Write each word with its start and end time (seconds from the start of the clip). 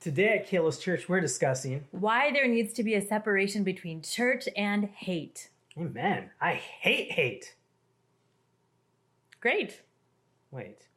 Today 0.00 0.38
at 0.38 0.48
Kalos 0.48 0.80
Church, 0.80 1.08
we're 1.08 1.20
discussing 1.20 1.84
why 1.90 2.30
there 2.32 2.46
needs 2.46 2.72
to 2.74 2.84
be 2.84 2.94
a 2.94 3.04
separation 3.04 3.64
between 3.64 4.00
church 4.00 4.48
and 4.56 4.84
hate. 4.84 5.50
Amen. 5.76 6.30
I 6.40 6.54
hate 6.54 7.10
hate. 7.10 7.56
Great. 9.40 9.82
Wait. 10.52 10.87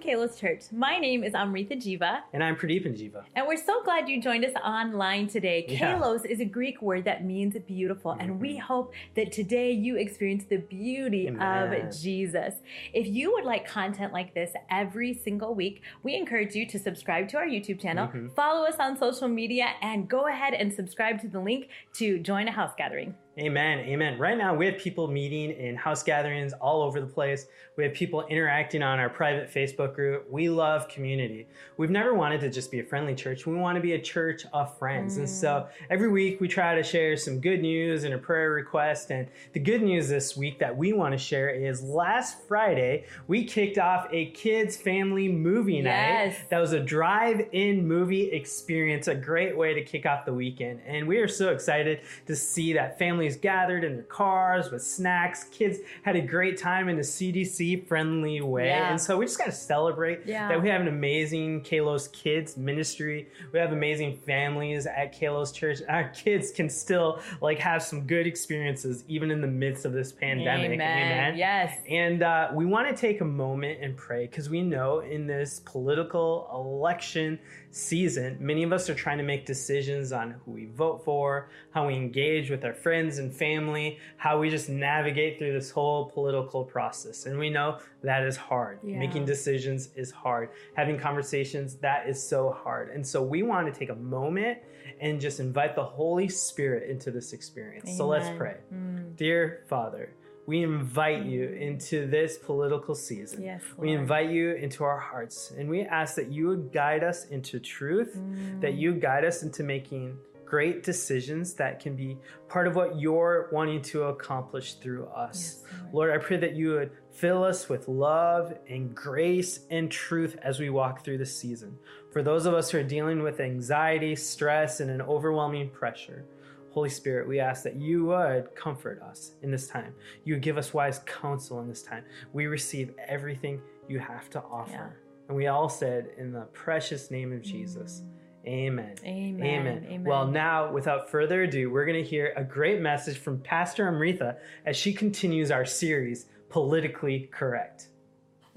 To 0.00 0.06
Kalos 0.08 0.38
Church. 0.38 0.62
My 0.72 0.98
name 0.98 1.24
is 1.24 1.34
Amrita 1.34 1.74
Jiva. 1.74 2.20
And 2.32 2.42
I'm 2.42 2.56
Pradeepan 2.56 2.96
Jiva. 2.96 3.24
And 3.34 3.46
we're 3.46 3.56
so 3.56 3.82
glad 3.82 4.08
you 4.08 4.20
joined 4.20 4.44
us 4.44 4.52
online 4.64 5.26
today. 5.26 5.66
Yeah. 5.68 5.98
Kalos 5.98 6.24
is 6.24 6.40
a 6.40 6.44
Greek 6.44 6.80
word 6.80 7.04
that 7.04 7.24
means 7.24 7.56
beautiful. 7.66 8.12
And 8.12 8.40
we 8.40 8.56
hope 8.56 8.94
that 9.16 9.32
today 9.32 9.72
you 9.72 9.96
experience 9.96 10.44
the 10.48 10.58
beauty 10.58 11.28
Amen. 11.28 11.82
of 11.86 11.98
Jesus. 12.00 12.54
If 12.92 13.08
you 13.08 13.32
would 13.32 13.44
like 13.44 13.66
content 13.66 14.12
like 14.12 14.34
this 14.34 14.52
every 14.70 15.12
single 15.12 15.54
week, 15.54 15.82
we 16.02 16.14
encourage 16.14 16.54
you 16.54 16.66
to 16.66 16.78
subscribe 16.78 17.28
to 17.30 17.36
our 17.38 17.46
YouTube 17.46 17.80
channel, 17.80 18.08
Mhm. 18.08 18.34
follow 18.34 18.66
us 18.66 18.76
on 18.78 18.96
social 18.96 19.28
media, 19.28 19.68
and 19.82 20.08
go 20.08 20.28
ahead 20.28 20.54
and 20.54 20.72
subscribe 20.72 21.20
to 21.20 21.28
the 21.28 21.40
link 21.40 21.68
to 21.94 22.18
join 22.20 22.48
a 22.48 22.52
house 22.52 22.72
gathering. 22.76 23.14
Amen. 23.38 23.78
Amen. 23.80 24.18
Right 24.18 24.36
now, 24.36 24.54
we 24.54 24.66
have 24.66 24.76
people 24.76 25.06
meeting 25.06 25.52
in 25.52 25.76
house 25.76 26.02
gatherings 26.02 26.52
all 26.54 26.82
over 26.82 27.00
the 27.00 27.06
place. 27.06 27.46
We 27.76 27.84
have 27.84 27.94
people 27.94 28.26
interacting 28.26 28.82
on 28.82 28.98
our 28.98 29.08
private 29.08 29.54
Facebook 29.54 29.94
group. 29.94 30.28
We 30.28 30.50
love 30.50 30.88
community. 30.88 31.46
We've 31.76 31.90
never 31.90 32.12
wanted 32.12 32.40
to 32.40 32.50
just 32.50 32.72
be 32.72 32.80
a 32.80 32.84
friendly 32.84 33.14
church. 33.14 33.46
We 33.46 33.54
want 33.54 33.76
to 33.76 33.80
be 33.80 33.92
a 33.92 34.00
church 34.00 34.44
of 34.52 34.76
friends. 34.78 35.16
And 35.16 35.30
so 35.30 35.48
mm. 35.48 35.68
every 35.90 36.08
week 36.08 36.40
we 36.40 36.48
try 36.48 36.74
to 36.74 36.82
share 36.82 37.16
some 37.16 37.40
good 37.40 37.62
news 37.62 38.02
and 38.02 38.14
a 38.14 38.18
prayer 38.18 38.50
request. 38.50 39.12
And 39.12 39.28
the 39.52 39.60
good 39.60 39.80
news 39.80 40.08
this 40.08 40.36
week 40.36 40.58
that 40.58 40.76
we 40.76 40.92
want 40.92 41.12
to 41.12 41.18
share 41.18 41.50
is 41.50 41.84
last 41.84 42.36
Friday, 42.48 43.04
we 43.28 43.44
kicked 43.44 43.78
off 43.78 44.08
a 44.10 44.26
kids' 44.32 44.76
family 44.76 45.28
movie 45.28 45.80
night. 45.80 45.92
Yes. 45.92 46.36
That 46.50 46.58
was 46.58 46.72
a 46.72 46.80
drive 46.80 47.46
in 47.52 47.86
movie 47.86 48.32
experience, 48.32 49.06
a 49.06 49.14
great 49.14 49.56
way 49.56 49.72
to 49.72 49.84
kick 49.84 50.04
off 50.04 50.26
the 50.26 50.34
weekend. 50.34 50.80
And 50.84 51.06
we 51.06 51.18
are 51.18 51.28
so 51.28 51.50
excited 51.50 52.00
to 52.26 52.34
see 52.34 52.72
that 52.72 52.98
families 53.20 53.36
gathered 53.36 53.84
in 53.84 53.94
their 53.94 54.02
cars 54.04 54.70
with 54.70 54.82
snacks. 54.82 55.44
Kids 55.44 55.78
had 56.02 56.16
a 56.16 56.20
great 56.20 56.56
time 56.56 56.88
in 56.88 56.96
a 56.96 57.02
CDC 57.02 57.86
friendly 57.86 58.40
way. 58.40 58.68
Yeah. 58.68 58.90
And 58.90 59.00
so 59.00 59.18
we 59.18 59.26
just 59.26 59.38
got 59.38 59.46
to 59.46 59.52
celebrate 59.52 60.20
Yeah. 60.24 60.48
that 60.48 60.62
we 60.62 60.68
have 60.70 60.80
an 60.80 60.88
amazing 60.88 61.62
Kalos 61.62 62.10
Kids 62.12 62.56
ministry. 62.56 63.28
We 63.52 63.58
have 63.58 63.72
amazing 63.72 64.16
families 64.16 64.86
at 64.86 65.14
Kalos 65.14 65.52
Church. 65.52 65.80
Our 65.88 66.08
kids 66.08 66.50
can 66.50 66.70
still 66.70 67.20
like 67.42 67.58
have 67.58 67.82
some 67.82 68.06
good 68.06 68.26
experiences 68.26 69.04
even 69.06 69.30
in 69.30 69.42
the 69.42 69.46
midst 69.46 69.84
of 69.84 69.92
this 69.92 70.12
pandemic. 70.12 70.70
Amen. 70.72 71.36
Yes. 71.36 71.78
And 71.90 72.22
uh, 72.22 72.48
we 72.54 72.64
want 72.64 72.88
to 72.88 72.98
take 72.98 73.20
a 73.20 73.24
moment 73.24 73.80
and 73.82 73.96
pray 73.96 74.26
because 74.26 74.48
we 74.48 74.62
know 74.62 75.00
in 75.00 75.26
this 75.26 75.60
political 75.66 76.48
election 76.54 77.38
season, 77.70 78.36
many 78.40 78.62
of 78.62 78.72
us 78.72 78.90
are 78.90 78.94
trying 78.94 79.18
to 79.18 79.24
make 79.24 79.46
decisions 79.46 80.12
on 80.12 80.32
who 80.44 80.50
we 80.52 80.66
vote 80.66 81.04
for, 81.04 81.48
how 81.70 81.86
we 81.86 81.94
engage 81.94 82.50
with 82.50 82.64
our 82.64 82.74
friends 82.74 83.18
and 83.18 83.32
family, 83.32 83.98
how 84.16 84.38
we 84.38 84.50
just 84.50 84.68
navigate 84.68 85.38
through 85.38 85.52
this 85.52 85.70
whole 85.70 86.06
political 86.06 86.64
process. 86.64 87.26
And 87.26 87.38
we 87.38 87.50
know 87.50 87.78
that 88.02 88.24
is 88.24 88.36
hard. 88.36 88.80
Yeah. 88.82 88.98
Making 88.98 89.24
decisions 89.24 89.90
is 89.94 90.10
hard. 90.10 90.50
Having 90.74 90.98
conversations, 90.98 91.76
that 91.76 92.08
is 92.08 92.22
so 92.22 92.50
hard. 92.50 92.90
And 92.90 93.06
so 93.06 93.22
we 93.22 93.42
want 93.42 93.72
to 93.72 93.78
take 93.78 93.90
a 93.90 93.96
moment 93.96 94.58
and 95.00 95.20
just 95.20 95.40
invite 95.40 95.74
the 95.74 95.84
Holy 95.84 96.28
Spirit 96.28 96.90
into 96.90 97.10
this 97.10 97.32
experience. 97.32 97.96
So 97.96 98.06
let's 98.06 98.28
pray. 98.36 98.56
Mm. 98.74 99.16
Dear 99.16 99.64
Father, 99.68 100.12
we 100.50 100.64
invite 100.64 101.24
you 101.26 101.44
into 101.44 102.08
this 102.08 102.36
political 102.36 102.96
season. 102.96 103.40
Yes. 103.44 103.62
We 103.76 103.92
invite 103.92 104.30
you 104.30 104.50
into 104.54 104.82
our 104.82 104.98
hearts 104.98 105.52
and 105.56 105.70
we 105.70 105.82
ask 105.82 106.16
that 106.16 106.32
you 106.32 106.48
would 106.48 106.72
guide 106.72 107.04
us 107.04 107.26
into 107.26 107.60
truth, 107.60 108.16
Mm. 108.16 108.60
that 108.60 108.74
you 108.74 108.94
guide 108.94 109.24
us 109.24 109.44
into 109.44 109.62
making 109.62 110.18
great 110.44 110.82
decisions 110.82 111.54
that 111.54 111.78
can 111.78 111.94
be 111.94 112.18
part 112.48 112.66
of 112.66 112.74
what 112.74 112.98
you're 112.98 113.48
wanting 113.52 113.80
to 113.92 114.02
accomplish 114.14 114.74
through 114.74 115.04
us. 115.06 115.62
Yes, 115.62 115.72
Lord. 115.92 115.94
Lord, 116.08 116.10
I 116.10 116.18
pray 116.26 116.38
that 116.38 116.56
you 116.56 116.70
would 116.72 116.90
fill 117.12 117.44
us 117.44 117.68
with 117.68 117.86
love 117.86 118.52
and 118.68 118.92
grace 118.92 119.60
and 119.70 119.88
truth 119.88 120.36
as 120.42 120.58
we 120.58 120.68
walk 120.68 121.04
through 121.04 121.18
this 121.18 121.36
season. 121.36 121.78
For 122.10 122.24
those 122.24 122.44
of 122.46 122.54
us 122.54 122.72
who 122.72 122.78
are 122.78 122.82
dealing 122.82 123.22
with 123.22 123.38
anxiety, 123.38 124.16
stress, 124.16 124.80
and 124.80 124.90
an 124.90 125.00
overwhelming 125.00 125.70
pressure, 125.70 126.24
Holy 126.70 126.88
Spirit, 126.88 127.26
we 127.26 127.40
ask 127.40 127.64
that 127.64 127.76
you 127.76 128.04
would 128.06 128.54
comfort 128.54 129.02
us 129.02 129.32
in 129.42 129.50
this 129.50 129.66
time. 129.66 129.92
You 130.24 130.34
would 130.34 130.42
give 130.42 130.56
us 130.56 130.72
wise 130.72 131.00
counsel 131.04 131.60
in 131.60 131.68
this 131.68 131.82
time. 131.82 132.04
We 132.32 132.46
receive 132.46 132.92
everything 133.08 133.60
you 133.88 133.98
have 133.98 134.30
to 134.30 134.40
offer. 134.40 134.70
Yeah. 134.70 135.26
And 135.28 135.36
we 135.36 135.48
all 135.48 135.68
said, 135.68 136.10
in 136.16 136.32
the 136.32 136.42
precious 136.52 137.10
name 137.10 137.32
of 137.32 137.42
Jesus, 137.42 138.02
amen. 138.46 138.96
Amen. 139.04 139.46
Amen. 139.46 139.86
Amen. 139.86 140.04
Well, 140.04 140.26
now, 140.26 140.72
without 140.72 141.10
further 141.10 141.42
ado, 141.42 141.70
we're 141.70 141.86
going 141.86 142.02
to 142.02 142.08
hear 142.08 142.32
a 142.36 142.44
great 142.44 142.80
message 142.80 143.18
from 143.18 143.38
Pastor 143.40 143.86
Amrita 143.86 144.38
as 144.66 144.76
she 144.76 144.92
continues 144.92 145.50
our 145.50 145.64
series, 145.64 146.26
Politically 146.48 147.28
Correct. 147.32 147.89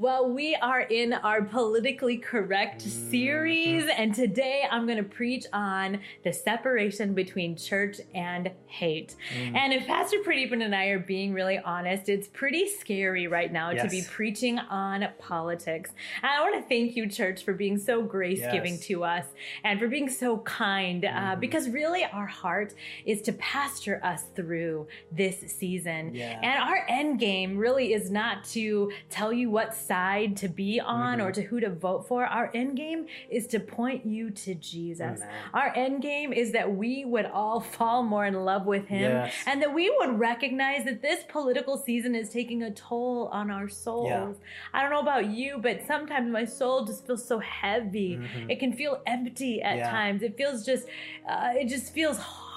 Well, 0.03 0.27
we 0.29 0.53
are 0.55 0.81
in 0.81 1.13
our 1.13 1.41
politically 1.43 2.17
correct 2.17 2.81
Mm-hmm. 2.83 3.09
series, 3.09 3.85
and 3.95 4.13
today 4.13 4.63
I'm 4.69 4.85
going 4.85 4.97
to 4.97 5.03
preach 5.03 5.45
on 5.53 6.01
the 6.25 6.33
separation 6.33 7.13
between 7.13 7.55
church 7.55 8.01
and 8.13 8.51
hate. 8.65 9.15
Mm. 9.37 9.55
And 9.55 9.71
if 9.73 9.87
Pastor 9.87 10.17
Pradeepan 10.17 10.61
and 10.61 10.75
I 10.75 10.87
are 10.87 10.99
being 10.99 11.31
really 11.31 11.57
honest, 11.59 12.09
it's 12.09 12.27
pretty 12.27 12.67
scary 12.67 13.27
right 13.27 13.49
now 13.53 13.71
to 13.71 13.87
be 13.87 14.01
preaching 14.09 14.59
on 14.59 15.07
politics. 15.19 15.91
And 16.21 16.29
I 16.29 16.41
want 16.41 16.55
to 16.61 16.67
thank 16.67 16.97
you, 16.97 17.07
church, 17.07 17.45
for 17.45 17.53
being 17.53 17.77
so 17.77 18.01
grace 18.01 18.41
giving 18.51 18.73
Yes. 18.73 18.85
to 18.87 19.03
us 19.05 19.25
and 19.63 19.79
for 19.79 19.87
being 19.87 20.09
so 20.09 20.39
kind, 20.39 21.05
uh, 21.05 21.09
Mhm. 21.09 21.39
because 21.39 21.69
really 21.69 22.03
our 22.03 22.25
heart 22.25 22.73
is 23.05 23.21
to 23.21 23.31
pastor 23.33 24.01
us 24.03 24.23
through 24.35 24.87
this 25.13 25.39
season. 25.39 26.13
Yeah. 26.13 26.39
And 26.43 26.61
our 26.61 26.83
end 26.89 27.19
game 27.19 27.57
really 27.57 27.93
is 27.93 28.11
not 28.11 28.43
to 28.55 28.91
tell 29.09 29.31
you 29.31 29.49
what 29.49 29.73
side 29.97 30.35
to 30.37 30.47
be 30.47 30.79
on 30.79 31.19
Mhm. 31.19 31.25
or 31.25 31.31
to 31.31 31.41
who 31.43 31.59
to 31.59 31.69
vote 31.69 32.07
for. 32.07 32.25
Our 32.25 32.49
end 32.53 32.75
game 32.77 33.05
is 33.29 33.45
to 33.47 33.59
point 33.59 34.05
you 34.05 34.31
to 34.31 34.55
Jesus. 34.55 35.19
Amen. 35.21 35.29
Our 35.53 35.71
end 35.75 36.01
game 36.01 36.33
is 36.33 36.51
that 36.53 36.67
we 36.75 37.05
would 37.05 37.25
all 37.27 37.59
fall 37.59 38.01
more 38.03 38.25
in 38.25 38.33
love 38.51 38.65
with 38.65 38.87
him 38.87 39.11
Yes. 39.17 39.33
and 39.45 39.61
that 39.61 39.71
we 39.73 39.85
would 39.99 40.13
recognize 40.19 40.83
that 40.85 41.01
this 41.01 41.23
political 41.37 41.77
season 41.77 42.15
is 42.15 42.29
taking 42.29 42.63
a 42.63 42.71
toll 42.71 43.27
on 43.31 43.51
our 43.51 43.69
souls. 43.69 44.07
Yeah. 44.09 44.33
I 44.73 44.81
don't 44.81 44.91
know 44.95 44.99
about 45.09 45.25
you, 45.27 45.57
but 45.59 45.83
sometimes 45.85 46.27
my 46.31 46.45
soul 46.45 46.85
just 46.85 47.05
feels 47.05 47.23
so 47.33 47.37
heavy. 47.39 48.17
Mhm. 48.17 48.49
It 48.51 48.59
can 48.59 48.73
feel 48.73 49.01
empty 49.05 49.61
at 49.61 49.77
Yeah. 49.77 49.91
times. 49.91 50.23
It 50.23 50.35
feels 50.37 50.65
just, 50.65 50.87
uh, 51.27 51.51
it 51.55 51.65
just 51.67 51.93
feels 51.93 52.17
hard 52.17 52.52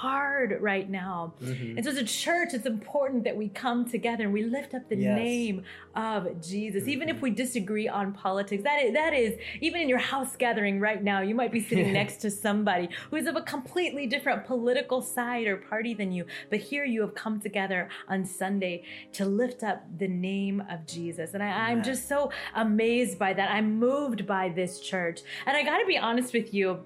right 0.61 0.89
now. 0.91 1.34
Mhm. 1.41 1.77
And 1.77 1.84
so, 1.84 1.91
as 1.91 1.97
a 1.97 2.05
church, 2.05 2.55
it's 2.55 2.67
important 2.67 3.25
that 3.25 3.37
we 3.37 3.49
come 3.49 3.89
together 3.89 4.25
and 4.25 4.33
we 4.33 4.43
lift 4.43 4.75
up 4.75 4.89
the 4.89 4.97
Yes. 4.97 5.17
name 5.17 5.62
of 5.95 6.41
Jesus, 6.41 6.87
even 6.89 7.09
if 7.09 7.17
Mhm. 7.19 7.23
we 7.23 7.31
disagree 7.31 7.89
on 7.89 8.12
politics. 8.12 8.62
That 8.62 8.83
is, 8.83 8.93
that 8.95 9.15
is, 9.15 9.39
even 9.61 9.81
in 9.81 9.89
your 9.89 9.99
house 9.99 10.37
gathering 10.37 10.81
right 10.81 11.03
now, 11.03 11.21
you 11.21 11.35
might 11.35 11.53
be 11.53 11.61
sitting 11.61 11.93
next 11.93 12.17
to 12.19 12.31
somebody 12.31 12.89
who 13.11 13.17
is 13.17 13.27
of 13.27 13.37
a 13.37 13.43
completely 13.43 14.06
different 14.06 14.45
political 14.45 15.03
side 15.03 15.47
or 15.47 15.56
party 15.56 15.95
than 15.95 16.12
you. 16.12 16.25
But 16.51 16.61
here 16.61 16.85
you 16.85 17.01
have 17.03 17.15
come 17.15 17.41
together 17.41 17.89
on 18.09 18.25
Sunday 18.25 18.85
to 19.12 19.25
lift 19.25 19.62
up 19.62 19.85
the 19.99 20.09
name 20.09 20.62
of 20.71 20.87
Jesus. 20.87 21.35
And 21.35 21.43
I, 21.43 21.49
I'm 21.49 21.73
Amen. 21.73 21.85
just 21.85 22.09
so 22.09 22.31
amazed 22.55 23.19
by 23.19 23.33
that. 23.33 23.51
I'm 23.51 23.79
moved 23.79 24.27
by 24.27 24.49
this 24.49 24.81
church. 24.81 25.21
And 25.47 25.56
I 25.56 25.62
got 25.62 25.79
to 25.79 25.87
be 25.87 25.99
honest 25.99 26.33
with 26.33 26.53
you. 26.53 26.85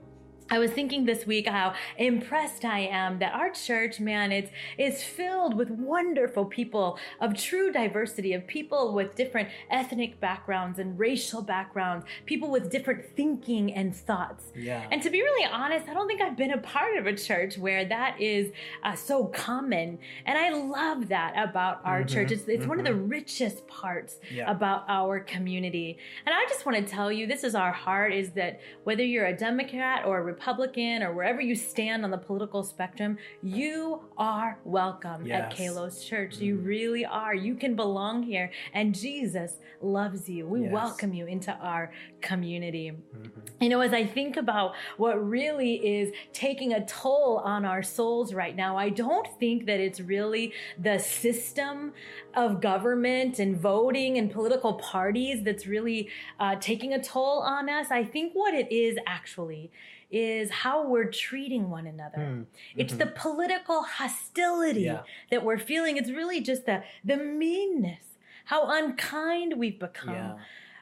I 0.52 0.58
was 0.58 0.72
thinking 0.72 1.04
this 1.04 1.26
week 1.28 1.46
how 1.46 1.74
impressed 1.96 2.64
I 2.64 2.80
am 2.80 3.20
that 3.20 3.32
our 3.34 3.50
church, 3.50 4.00
man, 4.00 4.32
it's 4.32 4.50
is 4.76 5.00
filled 5.00 5.54
with 5.54 5.70
wonderful 5.70 6.44
people 6.44 6.98
of 7.20 7.36
true 7.40 7.70
diversity, 7.70 8.32
of 8.32 8.48
people 8.48 8.92
with 8.92 9.14
different 9.14 9.48
ethnic 9.70 10.18
backgrounds 10.18 10.80
and 10.80 10.98
racial 10.98 11.40
backgrounds, 11.40 12.04
people 12.26 12.50
with 12.50 12.68
different 12.68 13.04
thinking 13.16 13.72
and 13.72 13.94
thoughts. 13.94 14.46
Yeah. 14.56 14.84
And 14.90 15.00
to 15.04 15.10
be 15.10 15.22
really 15.22 15.46
honest, 15.46 15.88
I 15.88 15.94
don't 15.94 16.08
think 16.08 16.20
I've 16.20 16.36
been 16.36 16.50
a 16.50 16.58
part 16.58 16.96
of 16.96 17.06
a 17.06 17.14
church 17.16 17.56
where 17.56 17.84
that 17.84 18.20
is 18.20 18.50
uh, 18.82 18.96
so 18.96 19.26
common. 19.26 20.00
And 20.26 20.36
I 20.36 20.50
love 20.50 21.08
that 21.10 21.34
about 21.36 21.80
our 21.84 22.02
Mhm, 22.02 22.08
church. 22.08 22.32
It's, 22.32 22.48
it's 22.48 22.66
one 22.66 22.80
of 22.80 22.84
the 22.84 22.94
richest 22.94 23.68
parts 23.68 24.18
Yeah. 24.32 24.50
about 24.50 24.84
our 24.88 25.20
community. 25.20 25.96
And 26.26 26.34
I 26.34 26.44
just 26.48 26.66
want 26.66 26.76
to 26.76 26.92
tell 26.92 27.12
you, 27.12 27.28
this 27.28 27.44
is 27.44 27.54
our 27.54 27.70
heart 27.72 28.12
is 28.12 28.30
that 28.32 28.60
whether 28.82 29.04
you're 29.04 29.26
a 29.26 29.36
Democrat 29.36 30.04
or 30.04 30.18
a 30.18 30.22
Republican 30.22 30.39
or 30.46 31.12
wherever 31.12 31.40
you 31.40 31.54
stand 31.54 32.04
on 32.04 32.10
the 32.10 32.18
political 32.18 32.62
spectrum, 32.62 33.18
you 33.42 34.00
are 34.16 34.58
welcome 34.64 35.22
at 35.30 35.50
Yes. 35.50 35.58
Kalos 35.58 36.06
Church. 36.06 36.38
You 36.38 36.56
really 36.56 37.04
are. 37.04 37.34
You 37.34 37.54
can 37.54 37.76
belong 37.76 38.22
here, 38.22 38.50
and 38.72 38.94
Jesus 38.94 39.58
loves 39.80 40.28
you. 40.28 40.46
We 40.46 40.62
Yes. 40.62 40.72
welcome 40.72 41.12
you 41.12 41.26
into 41.26 41.52
our 41.52 41.92
community. 42.20 42.92
Mhm. 42.92 43.30
You 43.60 43.68
know, 43.68 43.80
as 43.80 43.92
I 43.92 44.04
think 44.04 44.36
about 44.36 44.74
what 44.96 45.16
really 45.22 45.74
is 45.86 46.12
taking 46.32 46.72
a 46.72 46.84
toll 46.84 47.38
on 47.38 47.64
our 47.64 47.82
souls 47.82 48.32
right 48.32 48.56
now, 48.56 48.76
I 48.76 48.88
don't 48.88 49.26
think 49.38 49.66
that 49.66 49.80
it's 49.80 50.00
really 50.00 50.52
the 50.78 50.98
system 50.98 51.92
of 52.34 52.60
government 52.60 53.38
and 53.38 53.56
voting 53.56 54.16
and 54.16 54.30
political 54.30 54.74
parties 54.74 55.42
that's 55.42 55.66
really 55.66 56.08
uh, 56.38 56.56
taking 56.60 56.92
a 56.94 57.02
toll 57.02 57.40
on 57.40 57.68
us. 57.68 57.90
I 57.90 58.04
think 58.04 58.32
what 58.34 58.54
it 58.54 58.70
is 58.72 58.98
actually 59.06 59.70
is 60.10 60.50
how 60.50 60.86
we're 60.86 61.10
treating 61.10 61.70
one 61.70 61.86
another. 61.86 62.18
Mm. 62.18 62.46
It's 62.76 62.94
the 62.94 63.06
political 63.06 63.82
hostility 63.82 64.82
Yeah. 64.82 65.02
that 65.30 65.44
we're 65.44 65.58
feeling. 65.58 65.96
It's 65.96 66.10
really 66.10 66.40
just 66.40 66.66
the 66.66 66.82
the 67.04 67.16
meanness, 67.16 68.04
how 68.46 68.68
unkind 68.70 69.54
we've 69.58 69.78
become 69.78 70.14
Yeah. 70.14 70.38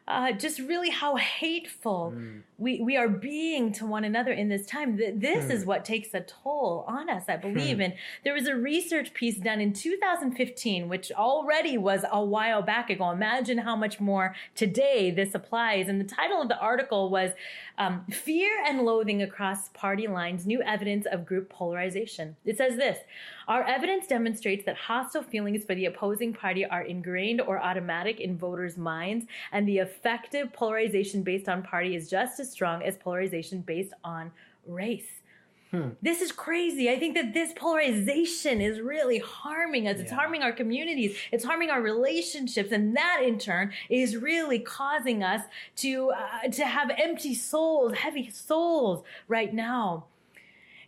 uh, 0.07 0.33
just 0.33 0.59
really 0.59 0.89
how 0.89 1.17
hateful 1.17 2.15
Mm. 2.17 2.41
we, 2.57 2.81
we 2.81 2.97
are 2.97 3.11
being 3.11 3.73
to 3.73 3.85
one 3.85 4.05
another 4.05 4.33
in 4.33 4.49
this 4.49 4.65
time. 4.65 4.97
Th- 4.97 5.15
This 5.15 5.45
Hmm. 5.45 5.51
is 5.51 5.67
what 5.67 5.85
takes 5.85 6.15
a 6.15 6.21
toll 6.23 6.87
on 6.89 7.11
us, 7.11 7.29
I 7.29 7.37
believe. 7.37 7.79
And 7.79 7.93
there 8.25 8.33
was 8.33 8.47
a 8.49 8.57
research 8.57 9.13
piece 9.13 9.37
done 9.37 9.61
in 9.61 9.75
2015, 9.75 10.89
which 10.89 11.13
already 11.13 11.77
was 11.77 12.07
a 12.11 12.25
while 12.25 12.63
back 12.63 12.89
ago. 12.89 13.11
Imagine 13.11 13.59
how 13.59 13.77
much 13.77 14.01
more 14.01 14.35
today 14.55 15.11
this 15.11 15.35
applies. 15.35 15.89
And 15.89 16.01
the 16.01 16.05
title 16.17 16.41
of 16.41 16.49
the 16.49 16.59
article 16.59 17.11
was 17.11 17.33
um, 17.79 18.05
Fear 18.11 18.51
and 18.67 18.83
Loathing 18.83 19.23
Across 19.23 19.69
Party 19.69 20.07
Lines 20.07 20.47
New 20.47 20.61
Evidence 20.63 21.07
of 21.11 21.25
Group 21.25 21.49
Polarization. 21.49 22.37
It 22.45 22.59
says 22.59 22.77
this 22.77 22.99
Our 23.47 23.63
evidence 23.63 24.07
demonstrates 24.07 24.65
that 24.67 24.77
hostile 24.77 25.23
feelings 25.23 25.65
for 25.65 25.75
the 25.75 25.87
opposing 25.87 26.35
party 26.35 26.67
are 26.67 26.83
ingrained 26.83 27.41
or 27.41 27.63
automatic 27.63 28.21
in 28.21 28.37
voters' 28.37 28.77
minds, 28.77 29.27
and 29.53 29.67
the 29.67 29.79
affective 29.79 30.53
polarization 30.53 31.23
based 31.23 31.49
on 31.49 31.63
party 31.63 31.95
is 31.95 32.11
just 32.11 32.41
as 32.41 32.51
strong 32.51 32.83
as 32.83 32.97
polarization 32.97 33.63
based 33.63 33.95
on 34.03 34.33
race. 34.67 35.23
Hmm. 35.71 35.91
This 36.01 36.23
is 36.23 36.33
crazy. 36.33 36.89
I 36.89 36.99
think 36.99 37.15
that 37.15 37.35
this 37.35 37.53
polarization 37.55 38.63
is 38.63 38.81
really 38.81 39.19
harming 39.19 39.87
us. 39.87 39.99
It's 39.99 40.11
harming 40.11 40.43
our 40.43 40.53
communities. 40.53 41.17
It's 41.31 41.45
harming 41.45 41.69
our 41.69 41.83
relationships, 41.83 42.73
and 42.73 42.97
that 42.97 43.21
in 43.23 43.39
turn 43.39 43.73
is 43.91 44.17
really 44.17 44.61
causing 44.61 45.23
us 45.23 45.43
to 45.77 46.11
uh, 46.11 46.49
to 46.49 46.65
have 46.65 46.91
empty 46.97 47.35
souls, 47.35 47.95
heavy 47.95 48.31
souls 48.31 49.05
right 49.29 49.53
now. 49.53 50.05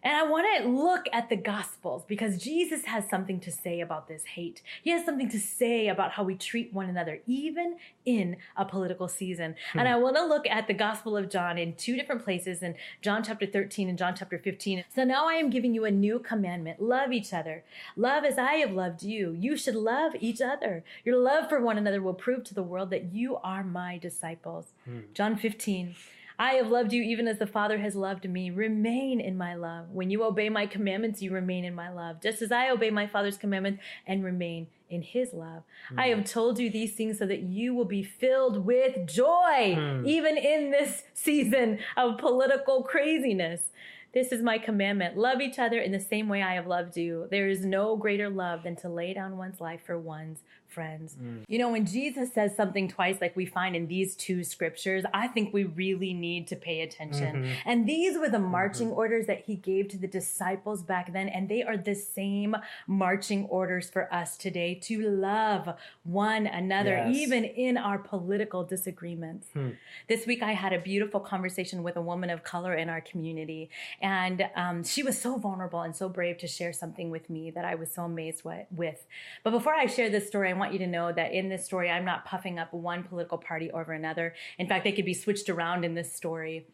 And 0.03 0.17
I 0.17 0.23
want 0.23 0.47
to 0.57 0.69
look 0.69 1.07
at 1.13 1.29
the 1.29 1.37
Gospels 1.37 2.05
because 2.07 2.39
Jesus 2.39 2.87
has 2.87 3.09
something 3.09 3.39
to 3.41 3.51
say 3.51 3.81
about 3.81 4.09
this 4.09 4.25
hate. 4.25 4.63
He 4.83 4.91
has 4.91 5.05
something 5.05 5.29
to 5.29 5.39
say 5.39 5.89
about 5.89 6.13
how 6.13 6.23
we 6.23 6.35
treat 6.35 6.73
one 6.73 6.89
another, 6.89 7.21
even 7.27 7.77
in 8.07 8.37
a 8.57 8.65
political 8.65 9.09
season. 9.09 9.57
Hmm. 9.73 9.81
And 9.81 9.89
I 9.89 9.97
want 9.97 10.17
to 10.17 10.25
look 10.25 10.47
at 10.49 10.67
the 10.67 10.75
Gospel 10.75 11.17
of 11.17 11.29
John 11.29 11.59
in 11.59 11.75
two 11.75 11.97
different 11.97 12.25
places 12.25 12.63
in 12.63 12.77
John 13.03 13.23
chapter 13.23 13.47
13 13.47 13.89
and 13.89 13.99
John 13.99 14.15
chapter 14.17 14.39
15. 14.39 14.85
So 14.95 15.05
now 15.05 15.29
I 15.29 15.35
am 15.35 15.51
giving 15.51 15.75
you 15.75 15.85
a 15.85 15.91
new 15.91 16.19
commandment 16.19 16.81
love 16.81 17.13
each 17.13 17.33
other. 17.33 17.65
Love 17.97 18.25
as 18.25 18.39
I 18.39 18.55
have 18.55 18.73
loved 18.73 19.03
you. 19.03 19.37
You 19.39 19.57
should 19.57 19.75
love 19.77 20.13
each 20.19 20.41
other. 20.41 20.83
Your 21.05 21.19
love 21.19 21.49
for 21.49 21.61
one 21.61 21.77
another 21.77 22.01
will 22.01 22.15
prove 22.15 22.45
to 22.45 22.55
the 22.55 22.63
world 22.63 22.91
that 22.91 23.13
you 23.13 23.37
are 23.37 23.63
my 23.63 23.99
disciples. 23.99 24.73
Hmm. 24.87 25.01
John 25.13 25.37
15. 25.37 25.95
I 26.41 26.55
have 26.55 26.69
loved 26.69 26.95
you 26.95 27.03
even 27.03 27.29
as 27.29 27.39
the 27.39 27.47
Father 27.47 27.77
has 27.81 27.95
loved 27.95 28.27
me. 28.27 28.49
Remain 28.49 29.21
in 29.21 29.37
my 29.37 29.55
love. 29.55 29.91
When 29.91 30.09
you 30.09 30.25
obey 30.25 30.49
my 30.49 30.65
commandments, 30.65 31.21
you 31.21 31.33
remain 31.33 31.67
in 31.67 31.75
my 31.75 31.91
love, 31.93 32.23
just 32.23 32.41
as 32.41 32.51
I 32.51 32.71
obey 32.71 32.89
my 32.89 33.07
Father's 33.07 33.37
commandments 33.37 33.83
and 34.07 34.25
remain 34.25 34.69
in 34.89 35.03
his 35.03 35.35
love. 35.35 35.65
I 35.99 36.09
have 36.09 36.25
told 36.25 36.59
you 36.59 36.71
these 36.71 36.95
things 36.95 37.19
so 37.19 37.27
that 37.27 37.43
you 37.43 37.75
will 37.75 37.85
be 37.85 38.03
filled 38.03 38.65
with 38.65 39.07
joy, 39.07 39.75
Hmm. 39.77 40.07
even 40.07 40.39
in 40.39 40.71
this 40.71 41.05
season 41.13 41.79
of 41.95 42.17
political 42.17 42.85
craziness. 42.85 43.71
This 44.13 44.33
is 44.33 44.43
my 44.43 44.57
commandment. 44.57 45.19
Love 45.19 45.43
each 45.43 45.59
other 45.59 45.79
in 45.79 45.93
the 45.93 46.01
same 46.01 46.27
way 46.29 46.43
I 46.43 46.55
have 46.55 46.67
loved 46.67 46.97
you. 46.97 47.29
There 47.31 47.49
is 47.49 47.67
no 47.67 47.97
greater 47.97 48.31
love 48.31 48.63
than 48.63 48.77
to 48.77 48.89
lay 48.89 49.13
down 49.13 49.37
one's 49.37 49.61
life 49.61 49.83
for 49.85 49.99
one's 49.99 50.43
friends. 50.71 51.17
You 51.49 51.59
know, 51.59 51.71
when 51.71 51.85
Jesus 51.87 52.33
says 52.33 52.55
something 52.57 52.89
twice, 52.89 53.21
like 53.21 53.35
we 53.37 53.47
find 53.47 53.75
in 53.77 53.87
these 53.87 54.15
two 54.17 54.45
scriptures, 54.45 55.05
I 55.13 55.29
think 55.29 55.53
we 55.53 55.65
really 55.65 56.13
need 56.15 56.47
to 56.49 56.57
pay 56.57 56.83
attention. 56.83 57.45
Mhm. 57.45 57.53
And 57.67 57.87
these 57.89 58.17
were 58.19 58.29
the 58.29 58.39
marching 58.39 58.91
orders 58.91 59.27
that 59.27 59.41
he 59.47 59.57
gave 59.57 59.89
to 59.89 59.99
the 59.99 60.07
disciples 60.07 60.83
back 60.83 61.13
then. 61.13 61.29
And 61.29 61.49
they 61.49 61.63
are 61.63 61.77
the 61.77 61.95
same 61.95 62.57
marching 62.87 63.47
orders 63.47 63.91
for 63.91 64.13
us 64.13 64.37
today 64.37 64.75
to 64.83 65.01
love 65.03 65.77
one 66.05 66.47
another, 66.47 66.91
Yes. 66.91 67.17
even 67.17 67.45
in 67.45 67.77
our 67.77 67.99
political 67.99 68.65
disagreements. 68.65 69.49
Hmm. 69.53 69.71
This 70.09 70.27
week, 70.27 70.43
I 70.43 70.53
had 70.53 70.73
a 70.73 70.79
beautiful 70.79 71.21
conversation 71.21 71.83
with 71.83 71.97
a 71.97 72.03
woman 72.03 72.31
of 72.31 72.43
color 72.43 72.75
in 72.75 72.89
our 72.89 73.01
community. 73.01 73.71
And 74.01 74.49
um, 74.55 74.85
she 74.85 75.03
was 75.03 75.19
so 75.21 75.37
vulnerable 75.37 75.81
and 75.81 75.95
so 75.95 76.09
brave 76.09 76.39
to 76.39 76.47
share 76.47 76.73
something 76.73 77.11
with 77.11 77.29
me 77.29 77.51
that 77.51 77.65
I 77.65 77.75
was 77.75 77.91
so 77.93 78.05
amazed 78.05 78.43
with. 78.71 79.07
But 79.43 79.51
before 79.51 79.75
I 79.75 79.87
share 79.87 80.09
this 80.11 80.27
story, 80.27 80.51
I 80.51 80.53
want 80.61 80.73
you 80.73 80.79
to 80.79 80.87
know 80.87 81.13
that 81.13 81.33
in 81.33 81.49
this 81.49 81.65
story, 81.65 81.91
I'm 81.91 82.05
not 82.05 82.25
puffing 82.25 82.59
up 82.59 82.73
one 82.73 83.03
political 83.03 83.39
party 83.39 83.71
over 83.73 83.93
another. 83.93 84.35
In 84.59 84.69
fact, 84.69 84.85
they 84.85 84.93
could 84.93 85.05
be 85.05 85.15
switched 85.15 85.49
around 85.49 85.85
in 85.85 85.95
this 85.95 86.15
story. 86.15 86.67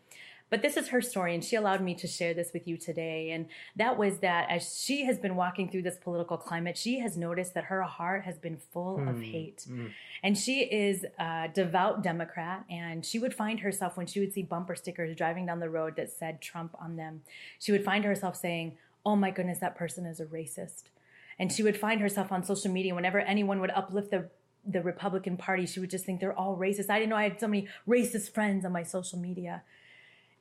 But 0.48 0.62
this 0.62 0.76
is 0.76 0.88
her 0.88 1.02
story, 1.02 1.34
and 1.34 1.44
she 1.44 1.56
allowed 1.56 1.80
me 1.82 1.92
to 1.96 2.06
share 2.06 2.32
this 2.32 2.52
with 2.52 2.68
you 2.68 2.76
today. 2.76 3.32
And 3.32 3.46
that 3.74 3.98
was 3.98 4.18
that 4.18 4.48
as 4.48 4.80
she 4.80 5.04
has 5.04 5.18
been 5.18 5.34
walking 5.34 5.68
through 5.68 5.82
this 5.82 5.96
political 5.96 6.36
climate, 6.36 6.78
she 6.78 7.00
has 7.00 7.16
noticed 7.16 7.54
that 7.54 7.64
her 7.64 7.82
heart 7.82 8.22
has 8.24 8.38
been 8.38 8.56
full 8.56 8.96
of 9.08 9.16
Hmm. 9.16 9.22
hate. 9.22 9.66
Mm. 9.68 9.90
And 10.22 10.38
she 10.38 10.60
is 10.60 11.04
a 11.18 11.48
devout 11.52 12.02
Democrat, 12.04 12.64
and 12.70 13.04
she 13.04 13.18
would 13.18 13.34
find 13.34 13.58
herself 13.60 13.96
when 13.96 14.06
she 14.06 14.20
would 14.20 14.32
see 14.32 14.42
bumper 14.42 14.76
stickers 14.76 15.16
driving 15.16 15.46
down 15.46 15.58
the 15.58 15.70
road 15.70 15.96
that 15.96 16.10
said 16.10 16.40
Trump 16.40 16.76
on 16.80 16.94
them, 16.94 17.22
she 17.58 17.72
would 17.72 17.84
find 17.84 18.04
herself 18.04 18.36
saying, 18.36 18.78
Oh 19.04 19.16
my 19.16 19.32
goodness, 19.32 19.58
that 19.58 19.74
person 19.76 20.06
is 20.06 20.20
a 20.20 20.26
racist. 20.26 20.84
And 21.38 21.52
she 21.52 21.62
would 21.62 21.78
find 21.78 22.00
herself 22.00 22.32
on 22.32 22.44
social 22.44 22.70
media 22.70 22.94
whenever 22.94 23.20
anyone 23.20 23.60
would 23.60 23.70
uplift 23.70 24.10
the 24.10 24.30
the 24.68 24.82
Republican 24.82 25.36
Party, 25.36 25.64
she 25.64 25.78
would 25.78 25.90
just 25.90 26.04
think 26.04 26.18
they're 26.20 26.36
all 26.36 26.56
racist. 26.56 26.90
I 26.90 26.98
didn't 26.98 27.10
know 27.10 27.16
I 27.16 27.28
had 27.28 27.38
so 27.38 27.46
many 27.46 27.68
racist 27.86 28.34
friends 28.34 28.64
on 28.64 28.72
my 28.72 28.82
social 28.82 29.18
media 29.18 29.62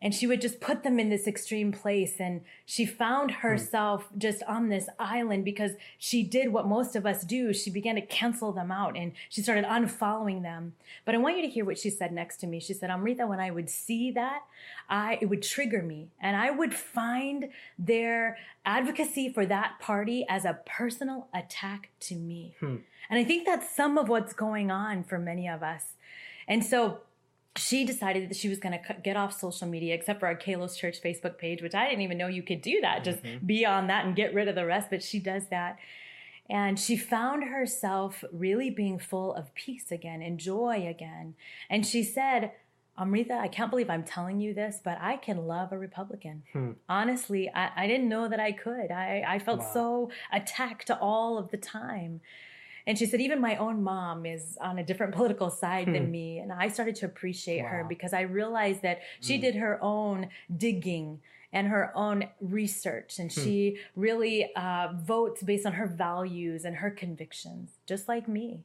and 0.06 0.14
she 0.14 0.28
would 0.28 0.40
just 0.40 0.60
put 0.60 0.84
them 0.84 1.00
in 1.00 1.10
this 1.10 1.26
extreme 1.26 1.72
place. 1.72 2.20
And 2.20 2.42
she 2.64 2.86
found 2.86 3.32
herself 3.32 4.08
just 4.16 4.44
on 4.44 4.70
this 4.70 4.88
island 5.00 5.44
because 5.44 5.72
she 5.98 6.22
did 6.22 6.54
what 6.54 6.68
most 6.68 6.96
of 6.96 7.08
us 7.08 7.24
do. 7.24 7.52
She 7.54 7.72
began 7.72 7.96
to 7.96 8.02
cancel 8.02 8.52
them 8.52 8.72
out 8.72 8.96
and 8.96 9.14
she 9.30 9.42
started 9.42 9.66
unfollowing 9.66 10.44
them. 10.44 10.76
But 11.06 11.16
i 11.16 11.18
want 11.18 11.38
you 11.38 11.42
to 11.42 11.50
hear 11.50 11.66
what 11.66 11.80
she 11.80 11.90
said 11.90 12.12
next 12.12 12.38
to 12.42 12.48
me. 12.48 12.60
She 12.60 12.76
said 12.76 12.92
amrita 12.92 13.26
when 13.26 13.40
i 13.40 13.50
would 13.50 13.68
see 13.68 14.12
that 14.12 14.44
i 14.88 15.18
it 15.22 15.26
would 15.26 15.42
trigger 15.42 15.82
me. 15.82 16.10
And 16.22 16.38
i 16.38 16.52
would 16.52 16.76
find 16.76 17.50
their 17.80 18.38
advocacy 18.64 19.34
for 19.34 19.48
that 19.48 19.80
party 19.80 20.24
as 20.30 20.46
a 20.46 20.60
personal 20.68 21.30
attack 21.34 21.90
to 22.02 22.16
me. 22.16 22.54
Hmm. 22.60 22.76
and 23.10 23.18
i 23.18 23.24
think 23.24 23.48
that's 23.48 23.76
some 23.76 23.98
of 23.98 24.08
what's 24.08 24.34
going 24.34 24.70
on 24.70 25.04
for 25.04 25.18
many 25.18 25.50
of 25.50 25.64
us. 25.64 25.94
And 26.48 26.64
so 26.64 27.00
she 27.58 27.86
decided 27.86 28.30
that 28.30 28.36
she 28.36 28.50
was 28.50 28.60
going 28.60 28.78
to 28.78 28.94
get 29.04 29.16
off 29.16 29.40
social 29.40 29.68
media, 29.68 29.94
except 29.96 30.20
for 30.20 30.26
our 30.28 30.36
Kalos 30.36 30.78
Church 30.78 31.02
Facebook 31.02 31.38
page, 31.38 31.62
which 31.62 31.74
I 31.74 31.86
didn't 31.88 32.02
even 32.02 32.18
know 32.18 32.28
you 32.28 32.44
could 32.44 32.62
do 32.62 32.82
that. 32.82 33.04
Just 33.04 33.24
Mhm. 33.24 33.46
be 33.48 33.66
on 33.66 33.88
that 33.88 34.06
and 34.06 34.16
get 34.16 34.34
rid 34.34 34.48
of 34.48 34.56
the 34.56 34.66
rest. 34.66 34.90
But 34.90 35.02
she 35.02 35.20
does 35.20 35.48
that. 35.48 35.80
And 36.50 36.78
she 36.80 36.96
found 36.98 37.46
herself 37.46 38.24
really 38.32 38.70
being 38.70 39.00
full 39.00 39.34
of 39.34 39.54
peace 39.56 39.92
again 39.92 40.22
and 40.22 40.40
joy 40.40 40.86
again. 40.88 41.36
And 41.70 41.86
she 41.86 42.04
said, 42.04 42.52
Amrita, 42.98 43.34
I 43.34 43.48
can't 43.48 43.70
believe 43.72 43.90
I'm 43.90 44.04
telling 44.04 44.40
you 44.40 44.54
this, 44.54 44.80
but 44.84 44.98
I 45.02 45.18
can 45.18 45.48
love 45.48 45.72
a 45.74 45.78
Republican. 45.78 46.44
Hmm. 46.54 46.72
Honestly, 46.88 47.50
I, 47.54 47.72
I 47.84 47.88
didn't 47.88 48.08
know 48.08 48.28
that 48.28 48.40
I 48.40 48.52
could. 48.52 48.92
I, 48.92 49.24
I 49.28 49.40
felt 49.40 49.60
Wow. 49.60 49.72
so 49.74 50.12
attacked 50.32 50.92
all 50.92 51.38
of 51.38 51.52
the 51.52 51.58
time. 51.58 52.22
And 52.88 52.98
she 52.98 53.06
said, 53.06 53.20
even 53.22 53.42
my 53.42 53.56
own 53.58 53.82
mom 53.84 54.26
is 54.26 54.58
on 54.62 54.78
a 54.78 54.84
different 54.84 55.14
political 55.20 55.50
side 55.50 55.88
Hmm. 55.88 55.94
than 55.94 56.12
me. 56.12 56.40
And 56.40 56.52
I 56.54 56.68
started 56.68 56.96
to 56.98 57.06
appreciate 57.06 57.66
her 57.66 57.84
because 57.88 58.14
I 58.14 58.22
realized 58.22 58.82
that 58.84 59.00
she 59.22 59.38
Mm. 59.38 59.42
did 59.42 59.56
her 59.56 59.80
own 59.82 60.30
digging 60.56 61.22
and 61.52 61.68
her 61.68 61.92
own 61.96 62.26
research. 62.42 63.18
And 63.20 63.32
Hmm. 63.32 63.42
she 63.42 63.78
really 63.96 64.54
uh, 64.56 64.90
votes 64.96 65.42
based 65.42 65.66
on 65.66 65.74
her 65.74 65.88
values 65.88 66.66
and 66.66 66.78
her 66.78 66.92
convictions, 66.92 67.72
just 67.88 68.08
like 68.08 68.28
me. 68.28 68.64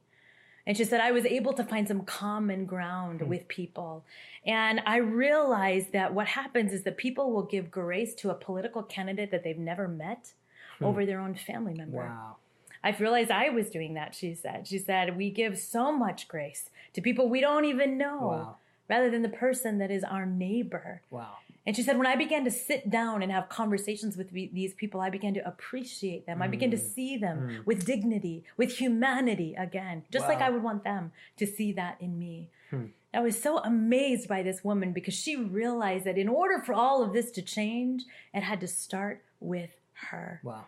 And 0.67 0.77
she 0.77 0.83
said, 0.85 1.01
I 1.01 1.11
was 1.11 1.25
able 1.25 1.53
to 1.53 1.63
find 1.63 1.87
some 1.87 2.01
common 2.03 2.65
ground 2.65 3.21
Hmm. 3.21 3.27
with 3.29 3.47
people. 3.47 4.05
And 4.45 4.81
I 4.85 4.97
realized 4.97 5.91
that 5.93 6.13
what 6.13 6.27
happens 6.27 6.71
is 6.73 6.83
that 6.83 6.97
people 6.97 7.31
will 7.31 7.41
give 7.55 7.71
grace 7.71 8.13
to 8.15 8.29
a 8.29 8.35
political 8.35 8.83
candidate 8.83 9.31
that 9.31 9.43
they've 9.43 9.57
never 9.57 9.87
met 9.87 10.33
Hmm. 10.77 10.85
over 10.85 11.05
their 11.07 11.19
own 11.19 11.33
family 11.33 11.73
member. 11.73 11.97
Wow. 12.05 12.35
I've 12.83 12.99
realized 12.99 13.31
I 13.31 13.49
was 13.49 13.69
doing 13.69 13.93
that, 13.95 14.15
she 14.15 14.33
said. 14.33 14.67
She 14.67 14.77
said, 14.79 15.15
We 15.17 15.29
give 15.29 15.57
so 15.57 15.91
much 15.95 16.27
grace 16.27 16.69
to 16.93 17.01
people 17.01 17.29
we 17.29 17.41
don't 17.41 17.65
even 17.65 17.97
know 17.97 18.19
Wow. 18.27 18.55
rather 18.89 19.09
than 19.09 19.21
the 19.21 19.29
person 19.29 19.77
that 19.77 19.91
is 19.91 20.03
our 20.03 20.25
neighbor. 20.25 21.01
Wow. 21.09 21.37
And 21.63 21.75
she 21.75 21.83
said, 21.83 21.99
when 21.99 22.07
I 22.07 22.15
began 22.15 22.43
to 22.45 22.49
sit 22.49 22.89
down 22.89 23.21
and 23.21 23.31
have 23.31 23.47
conversations 23.47 24.17
with 24.17 24.31
these 24.31 24.73
people, 24.73 24.99
I 24.99 25.11
began 25.11 25.35
to 25.35 25.47
appreciate 25.47 26.25
them. 26.25 26.41
I 26.41 26.47
began 26.47 26.71
to 26.71 26.77
Mm. 26.77 26.79
see 26.95 27.17
them 27.17 27.37
Mm. 27.47 27.65
with 27.67 27.85
dignity, 27.85 28.43
with 28.57 28.77
humanity 28.77 29.53
again, 29.55 30.03
just 30.09 30.27
like 30.27 30.41
I 30.41 30.49
would 30.49 30.63
want 30.63 30.83
them 30.83 31.11
to 31.37 31.45
see 31.45 31.71
that 31.73 31.97
in 32.01 32.17
me. 32.17 32.49
Hmm. 32.71 32.85
I 33.13 33.19
was 33.19 33.39
so 33.39 33.59
amazed 33.59 34.27
by 34.27 34.41
this 34.41 34.63
woman 34.63 34.91
because 34.91 35.13
she 35.13 35.35
realized 35.35 36.05
that 36.05 36.17
in 36.17 36.27
order 36.27 36.57
for 36.59 36.73
all 36.73 37.03
of 37.03 37.13
this 37.13 37.29
to 37.31 37.43
change, 37.43 38.05
it 38.33 38.41
had 38.41 38.59
to 38.61 38.67
start 38.67 39.23
with 39.39 39.69
her. 40.09 40.39
Wow. 40.43 40.65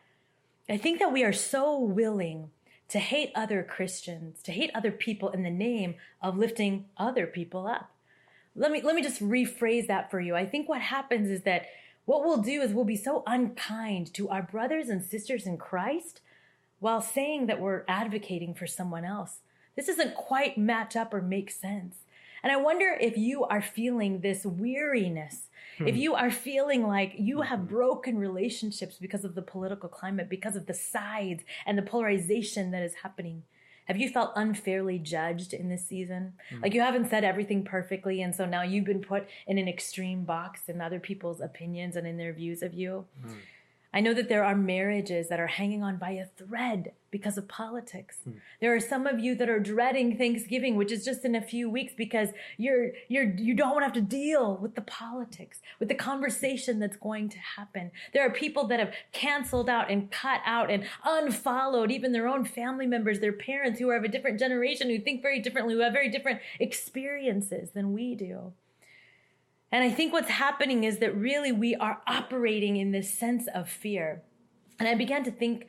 I 0.70 0.78
think 0.78 1.00
that 1.00 1.12
we 1.12 1.24
are 1.24 1.34
so 1.34 1.78
willing 1.78 2.52
to 2.88 3.00
hate 3.00 3.32
other 3.36 3.64
Christians, 3.64 4.42
to 4.44 4.52
hate 4.52 4.72
other 4.74 4.92
people 4.92 5.30
in 5.30 5.44
the 5.44 5.50
name 5.50 5.96
of 6.22 6.38
lifting 6.38 6.86
other 6.98 7.28
people 7.28 7.68
up. 7.68 7.92
Let 8.56 8.72
me 8.72 8.82
let 8.82 8.96
me 8.96 9.02
just 9.02 9.22
rephrase 9.22 9.88
that 9.88 10.12
for 10.12 10.20
you. 10.20 10.36
I 10.36 10.46
think 10.46 10.70
what 10.70 10.82
happens 10.82 11.30
is 11.30 11.42
that 11.42 11.66
what 12.06 12.24
we'll 12.24 12.42
do 12.42 12.62
is 12.62 12.72
we'll 12.72 12.86
be 12.86 12.96
so 12.96 13.24
unkind 13.26 14.14
to 14.14 14.30
our 14.30 14.44
brothers 14.44 14.90
and 14.90 15.04
sisters 15.04 15.48
in 15.48 15.58
Christ 15.58 16.22
while 16.80 17.02
saying 17.02 17.48
that 17.48 17.60
we're 17.60 17.84
advocating 17.88 18.54
for 18.54 18.68
someone 18.68 19.06
else. 19.06 19.40
This 19.76 19.88
doesn't 19.88 20.16
quite 20.16 20.58
match 20.58 20.96
up 20.96 21.14
or 21.14 21.22
make 21.22 21.50
sense. 21.50 21.96
And 22.44 22.52
I 22.52 22.58
wonder 22.58 22.98
if 23.00 23.18
you 23.18 23.46
are 23.46 23.62
feeling 23.62 24.20
this 24.20 24.46
weariness, 24.46 25.50
if 25.80 25.96
hmm. 25.96 26.02
you 26.02 26.16
are 26.16 26.32
feeling 26.32 26.88
like 26.88 27.14
you 27.18 27.42
have 27.42 27.60
mm-hmm. 27.60 27.76
broken 27.76 28.18
relationships 28.18 28.98
because 29.00 29.24
of 29.24 29.36
the 29.36 29.42
political 29.42 29.90
climate, 29.90 30.30
because 30.30 30.56
of 30.56 30.66
the 30.66 30.74
sides 30.74 31.44
and 31.66 31.78
the 31.78 31.84
polarization 31.84 32.72
that 32.72 32.84
is 32.84 32.96
happening. 33.04 33.44
Have 33.86 33.98
you 33.98 34.10
felt 34.10 34.32
unfairly 34.36 34.98
judged 34.98 35.54
in 35.54 35.68
this 35.68 35.86
season? 35.86 36.34
Hmm. 36.50 36.62
Like 36.62 36.74
you 36.74 36.82
haven't 36.82 37.10
said 37.10 37.24
everything 37.24 37.64
perfectly, 37.64 38.22
and 38.22 38.34
so 38.34 38.46
now 38.46 38.62
you've 38.62 38.86
been 38.86 39.02
put 39.02 39.28
in 39.46 39.58
an 39.58 39.68
extreme 39.68 40.24
box 40.24 40.70
in 40.70 40.80
other 40.80 41.00
people's 41.00 41.42
opinions 41.42 41.96
and 41.96 42.08
in 42.08 42.18
their 42.18 42.34
views 42.34 42.62
of 42.62 42.74
you? 42.74 43.06
Hmm. 43.22 43.34
I 43.94 44.02
know 44.02 44.14
that 44.14 44.28
there 44.28 44.44
are 44.44 44.56
marriages 44.56 45.30
that 45.30 45.40
are 45.40 45.48
hanging 45.48 45.84
on 45.84 45.98
by 45.98 46.12
a 46.12 46.26
thread 46.26 46.94
because 47.12 47.38
of 47.38 47.48
politics. 47.48 48.18
Hmm. 48.24 48.32
There 48.60 48.76
are 48.76 48.80
some 48.80 49.06
of 49.06 49.20
you 49.20 49.36
that 49.36 49.48
are 49.48 49.60
dreading 49.60 50.18
Thanksgiving, 50.18 50.76
which 50.76 50.92
is 50.92 51.06
just 51.06 51.24
in 51.24 51.36
a 51.36 51.42
few 51.42 51.70
weeks 51.70 51.94
because 51.96 52.30
you're 52.58 52.90
you're 53.08 53.36
you 53.36 53.54
don't 53.54 53.70
want 53.70 53.82
to 53.82 53.86
have 53.86 53.94
to 53.94 54.02
deal 54.02 54.58
with 54.58 54.74
the 54.74 54.82
politics, 54.82 55.60
with 55.80 55.90
the 55.90 55.96
conversation 55.96 56.80
that's 56.80 56.98
going 56.98 57.30
to 57.30 57.38
happen. 57.38 57.92
There 58.14 58.26
are 58.26 58.32
people 58.32 58.68
that 58.68 58.80
have 58.80 58.94
canceled 59.12 59.70
out 59.70 59.92
and 59.92 60.10
cut 60.10 60.42
out 60.44 60.72
and 60.72 60.86
unfollowed 61.06 61.92
even 61.92 62.14
their 62.14 62.28
own 62.28 62.46
family 62.46 62.88
members, 62.88 63.20
their 63.20 63.32
parents 63.32 63.80
who 63.80 63.90
are 63.90 63.98
of 63.98 64.04
a 64.04 64.08
different 64.08 64.40
generation, 64.40 64.90
who 64.90 65.00
think 65.00 65.22
very 65.22 65.40
differently, 65.40 65.76
who 65.76 65.82
have 65.82 65.94
very 65.94 66.10
different 66.10 66.42
experiences 66.60 67.70
than 67.72 67.94
we 67.94 68.16
do. 68.16 68.54
And 69.74 69.84
I 69.84 69.90
think 69.90 70.14
what's 70.14 70.30
happening 70.30 70.84
is 70.84 71.00
that 71.00 71.18
really 71.18 71.52
we 71.52 71.74
are 71.76 72.00
operating 72.06 72.78
in 72.78 72.92
this 72.92 73.12
sense 73.12 73.48
of 73.56 73.68
fear. 73.68 74.22
And 74.80 74.88
I 74.88 74.94
began 74.94 75.24
to 75.24 75.32
think 75.32 75.66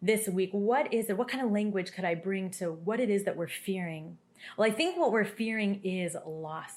this 0.00 0.28
week, 0.28 0.50
what 0.52 0.94
is 0.94 1.10
it? 1.10 1.18
What 1.18 1.26
kind 1.26 1.44
of 1.44 1.50
language 1.50 1.90
could 1.90 2.04
I 2.04 2.14
bring 2.14 2.50
to 2.52 2.70
what 2.70 3.00
it 3.00 3.10
is 3.10 3.24
that 3.24 3.36
we're 3.36 3.48
fearing? 3.48 4.16
Well, 4.56 4.70
I 4.70 4.72
think 4.72 4.96
what 4.96 5.10
we're 5.10 5.24
fearing 5.24 5.80
is 5.82 6.16
loss. 6.24 6.70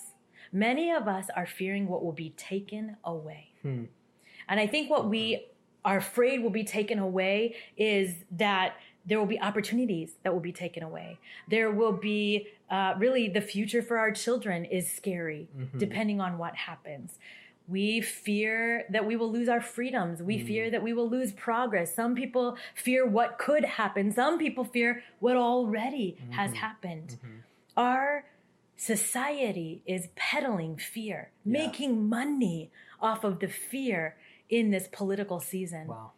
Many 0.51 0.89
of 0.91 1.07
us 1.07 1.27
are 1.35 1.45
fearing 1.45 1.87
what 1.87 2.03
will 2.03 2.13
be 2.13 2.31
taken 2.31 2.97
away. 3.03 3.51
Hmm. 3.61 3.83
And 4.49 4.59
I 4.59 4.65
think 4.65 4.89
what 4.89 5.07
we 5.07 5.45
are 5.85 5.97
afraid 5.97 6.41
will 6.41 6.49
be 6.49 6.63
taken 6.63 6.97
away 6.97 7.57
is 7.77 8.15
that 8.31 8.73
there 9.05 9.19
will 9.19 9.25
be 9.25 9.39
opportunities 9.39 10.13
that 10.23 10.33
will 10.33 10.39
be 10.41 10.51
taken 10.51 10.83
away. 10.83 11.17
There 11.49 11.71
will 11.71 11.91
be 11.93 12.47
uh, 12.69 12.93
really 12.97 13.27
the 13.27 13.41
future 13.41 13.81
for 13.81 13.97
our 13.97 14.11
children 14.11 14.65
is 14.65 14.91
scary, 14.91 15.47
mm-hmm. 15.57 15.77
depending 15.77 16.21
on 16.21 16.37
what 16.37 16.55
happens. 16.55 17.17
We 17.67 18.01
fear 18.01 18.85
that 18.89 19.05
we 19.05 19.15
will 19.15 19.31
lose 19.31 19.47
our 19.47 19.61
freedoms. 19.61 20.21
We 20.21 20.37
mm-hmm. 20.37 20.47
fear 20.47 20.71
that 20.71 20.83
we 20.83 20.93
will 20.93 21.09
lose 21.09 21.31
progress. 21.31 21.95
Some 21.95 22.15
people 22.15 22.57
fear 22.75 23.05
what 23.05 23.37
could 23.37 23.63
happen. 23.63 24.11
Some 24.11 24.37
people 24.37 24.63
fear 24.65 25.03
what 25.19 25.35
already 25.35 26.17
mm-hmm. 26.21 26.33
has 26.33 26.53
happened. 26.53 27.17
Our 27.77 28.25
society 28.75 29.83
is 29.85 30.09
peddling 30.15 30.77
fear, 30.77 31.31
Yeah. 31.45 31.65
making 31.65 32.09
money 32.09 32.71
off 32.99 33.23
of 33.23 33.39
the 33.39 33.47
fear 33.47 34.15
in 34.49 34.71
this 34.71 34.87
political 34.91 35.39
season. 35.39 35.87
Wow. 35.87 36.11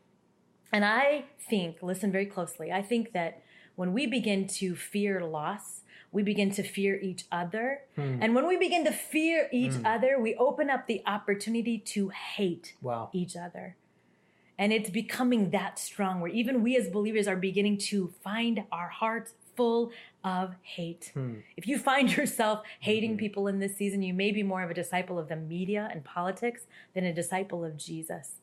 And 0.74 0.84
I 0.84 1.26
think, 1.40 1.84
listen 1.84 2.12
very 2.12 2.26
closely, 2.26 2.72
I 2.72 2.82
think 2.82 3.14
that 3.14 3.42
when 3.76 3.94
we 3.94 4.08
begin 4.08 4.48
to 4.48 4.76
fear 4.76 5.24
loss, 5.24 5.82
we 6.12 6.24
begin 6.24 6.52
to 6.52 6.64
fear 6.64 7.00
each 7.00 7.26
other. 7.32 7.82
Hmm. 7.96 8.18
And 8.22 8.36
when 8.36 8.48
we 8.48 8.58
begin 8.58 8.84
to 8.86 8.92
fear 8.92 9.50
each 9.52 9.74
other, 9.86 10.20
we 10.20 10.36
open 10.36 10.70
up 10.70 10.88
the 10.88 11.02
opportunity 11.06 11.78
to 11.80 12.10
hate 12.10 12.76
Wow. 12.82 13.10
each 13.14 13.36
other. 13.36 13.76
And 14.58 14.72
it's 14.72 14.92
becoming 14.92 15.50
that 15.52 15.80
strong 15.80 16.22
where 16.22 16.30
even 16.32 16.62
we 16.62 16.76
as 16.78 16.88
believers 16.90 17.28
are 17.28 17.36
beginning 17.36 17.78
to 17.90 18.14
find 18.24 18.64
our 18.72 18.90
hearts 18.90 19.34
full 19.56 19.92
of 20.24 20.56
hate. 20.62 21.12
Hmm. 21.14 21.36
If 21.58 21.68
you 21.68 21.78
find 21.78 22.16
yourself 22.18 22.62
hating 22.80 23.18
people 23.18 23.48
in 23.48 23.60
this 23.60 23.76
season, 23.76 24.02
you 24.04 24.14
may 24.14 24.32
be 24.32 24.44
more 24.44 24.64
of 24.64 24.70
a 24.72 24.74
disciple 24.74 25.18
of 25.20 25.30
the 25.30 25.36
media 25.36 25.90
and 25.92 26.04
politics 26.04 26.66
than 26.94 27.04
a 27.06 27.14
disciple 27.14 27.64
of 27.66 27.78
Jesus. 27.78 28.36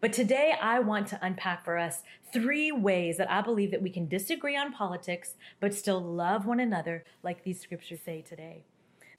But 0.00 0.12
today 0.12 0.54
I 0.60 0.78
want 0.78 1.08
to 1.08 1.18
unpack 1.20 1.64
for 1.64 1.76
us 1.76 2.02
three 2.32 2.70
ways 2.70 3.16
that 3.16 3.30
I 3.30 3.40
believe 3.40 3.72
that 3.72 3.82
we 3.82 3.90
can 3.90 4.06
disagree 4.06 4.56
on 4.56 4.72
politics 4.72 5.34
but 5.58 5.74
still 5.74 6.00
love 6.00 6.46
one 6.46 6.60
another 6.60 7.04
like 7.22 7.42
these 7.42 7.60
scriptures 7.60 8.00
say 8.04 8.22
today. 8.22 8.62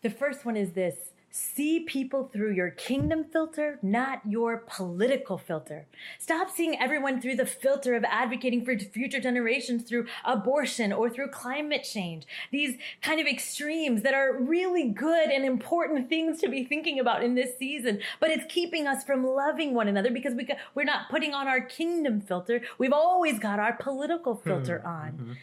The 0.01 0.09
first 0.09 0.45
one 0.45 0.55
is 0.55 0.71
this 0.71 1.11
see 1.31 1.81
people 1.81 2.29
through 2.31 2.51
your 2.53 2.71
kingdom 2.71 3.23
filter, 3.23 3.79
not 3.81 4.21
your 4.25 4.63
political 4.67 5.37
filter. 5.37 5.85
Stop 6.17 6.49
seeing 6.49 6.79
everyone 6.79 7.21
through 7.21 7.35
the 7.35 7.45
filter 7.45 7.95
of 7.95 8.03
advocating 8.05 8.65
for 8.65 8.77
future 8.77 9.19
generations 9.19 9.83
through 9.83 10.07
abortion 10.25 10.91
or 10.91 11.09
through 11.09 11.29
climate 11.29 11.83
change. 11.83 12.25
These 12.51 12.77
kind 13.01 13.19
of 13.19 13.27
extremes 13.27 14.01
that 14.01 14.13
are 14.13 14.37
really 14.37 14.89
good 14.89 15.29
and 15.29 15.45
important 15.45 16.09
things 16.09 16.39
to 16.41 16.49
be 16.49 16.63
thinking 16.63 16.99
about 16.99 17.23
in 17.23 17.35
this 17.35 17.57
season, 17.57 17.99
but 18.19 18.31
it's 18.31 18.51
keeping 18.51 18.87
us 18.87 19.03
from 19.03 19.25
loving 19.25 19.73
one 19.73 19.87
another 19.87 20.11
because 20.11 20.33
we, 20.33 20.47
we're 20.73 20.83
not 20.83 21.09
putting 21.09 21.33
on 21.33 21.47
our 21.47 21.61
kingdom 21.61 22.21
filter. 22.21 22.61
We've 22.77 22.93
always 22.93 23.39
got 23.39 23.59
our 23.59 23.73
political 23.73 24.35
filter 24.35 24.79
hmm, 24.79 24.87
on. 24.87 25.11
Mm-hmm. 25.11 25.33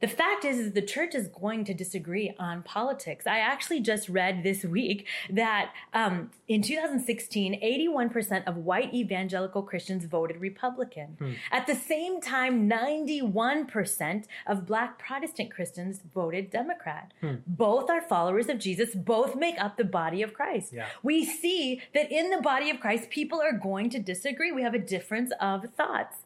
The 0.00 0.08
fact 0.08 0.44
is, 0.44 0.58
is 0.58 0.72
the 0.72 0.82
church 0.82 1.14
is 1.14 1.28
going 1.28 1.64
to 1.64 1.74
disagree 1.74 2.34
on 2.38 2.62
politics. 2.62 3.26
I 3.26 3.38
actually 3.38 3.80
just 3.80 4.08
read 4.08 4.42
this 4.42 4.62
week 4.62 5.06
that 5.30 5.72
um, 5.94 6.30
in 6.48 6.60
2016, 6.60 7.60
81% 7.62 8.44
of 8.46 8.56
white 8.58 8.92
evangelical 8.92 9.62
Christians 9.62 10.04
voted 10.04 10.38
Republican. 10.40 11.16
At 11.50 11.66
the 11.66 11.74
same 11.74 12.20
time, 12.20 12.68
91% 12.68 14.24
of 14.46 14.66
black 14.66 14.98
Protestant 14.98 15.50
Christians 15.50 16.02
voted 16.14 16.50
Democrat. 16.50 17.12
Both 17.46 17.88
are 17.88 18.02
followers 18.02 18.48
of 18.48 18.58
Jesus, 18.58 18.94
both 18.94 19.34
make 19.34 19.58
up 19.58 19.76
the 19.76 19.84
body 19.84 20.22
of 20.22 20.34
Christ. 20.34 20.72
Yeah. 20.72 20.86
We 21.02 21.24
see 21.24 21.80
that 21.94 22.12
in 22.12 22.30
the 22.30 22.42
body 22.42 22.70
of 22.70 22.80
Christ, 22.80 23.08
people 23.08 23.40
are 23.40 23.52
going 23.52 23.90
to 23.90 23.98
disagree. 23.98 24.52
We 24.52 24.62
have 24.62 24.74
a 24.74 24.78
difference 24.78 25.32
of 25.40 25.64
thoughts. 25.74 26.18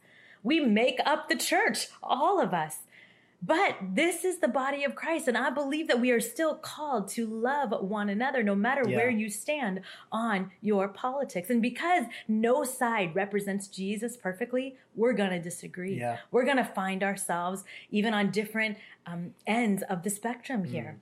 We 0.42 0.60
make 0.60 0.98
up 1.04 1.28
the 1.28 1.36
church, 1.36 1.88
all 2.02 2.40
of 2.40 2.54
us. 2.54 2.78
But 3.42 3.76
this 3.94 4.24
is 4.24 4.38
the 4.38 4.48
body 4.48 4.84
of 4.84 4.94
Christ, 4.94 5.26
and 5.26 5.36
I 5.36 5.48
believe 5.48 5.88
that 5.88 5.98
we 6.00 6.10
are 6.10 6.20
still 6.20 6.54
called 6.54 7.08
to 7.08 7.26
love 7.26 7.72
one 7.80 8.10
another 8.10 8.42
no 8.42 8.54
matter 8.54 8.82
Yeah. 8.86 8.96
where 8.96 9.10
you 9.10 9.30
stand 9.30 9.80
on 10.12 10.50
your 10.60 10.88
politics. 10.88 11.48
And 11.48 11.62
because 11.62 12.04
no 12.28 12.64
side 12.64 13.14
represents 13.14 13.68
Jesus 13.68 14.16
perfectly, 14.16 14.76
we're 14.94 15.14
going 15.14 15.30
to 15.30 15.38
disagree. 15.40 15.98
Yeah. 15.98 16.18
We're 16.30 16.44
going 16.44 16.58
to 16.58 16.64
find 16.64 17.02
ourselves 17.02 17.64
even 17.90 18.12
on 18.12 18.30
different 18.30 18.76
um, 19.06 19.34
ends 19.46 19.82
of 19.84 20.02
the 20.02 20.10
spectrum 20.10 20.64
here. 20.64 20.98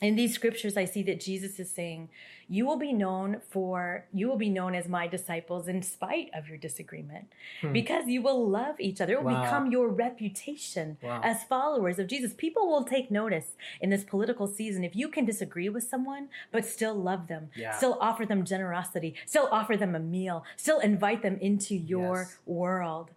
In 0.00 0.16
these 0.16 0.34
scriptures, 0.34 0.78
I 0.78 0.86
see 0.86 1.02
that 1.02 1.20
Jesus 1.20 1.60
is 1.60 1.70
saying, 1.70 2.08
You 2.48 2.66
will 2.66 2.78
be 2.78 2.92
known 2.92 3.42
for, 3.50 4.06
you 4.14 4.28
will 4.28 4.38
be 4.38 4.48
known 4.48 4.74
as 4.74 4.88
my 4.88 5.06
disciples 5.06 5.68
in 5.68 5.82
spite 5.82 6.30
of 6.34 6.48
your 6.48 6.56
disagreement, 6.56 7.26
hmm. 7.60 7.72
because 7.72 8.06
you 8.08 8.22
will 8.22 8.48
love 8.48 8.76
each 8.80 9.00
other. 9.02 9.12
It 9.12 9.22
will 9.22 9.30
Wow. 9.30 9.42
become 9.42 9.70
your 9.70 9.88
reputation 9.88 10.96
Wow. 11.02 11.20
as 11.22 11.44
followers 11.44 11.98
of 11.98 12.06
Jesus. 12.06 12.32
People 12.32 12.66
will 12.66 12.84
take 12.84 13.10
notice 13.10 13.56
in 13.80 13.90
this 13.90 14.02
political 14.02 14.46
season 14.46 14.84
if 14.84 14.96
you 14.96 15.08
can 15.10 15.26
disagree 15.26 15.68
with 15.68 15.84
someone, 15.84 16.30
but 16.50 16.64
still 16.64 16.94
love 16.94 17.28
them, 17.28 17.50
Yeah. 17.54 17.72
still 17.72 17.98
offer 18.00 18.24
them 18.24 18.44
generosity, 18.46 19.14
still 19.26 19.48
offer 19.52 19.76
them 19.76 19.94
a 19.94 20.00
meal, 20.00 20.44
still 20.56 20.80
invite 20.80 21.20
them 21.20 21.36
into 21.42 21.76
your 21.76 22.20
Yes. 22.20 22.38
world. 22.46 23.10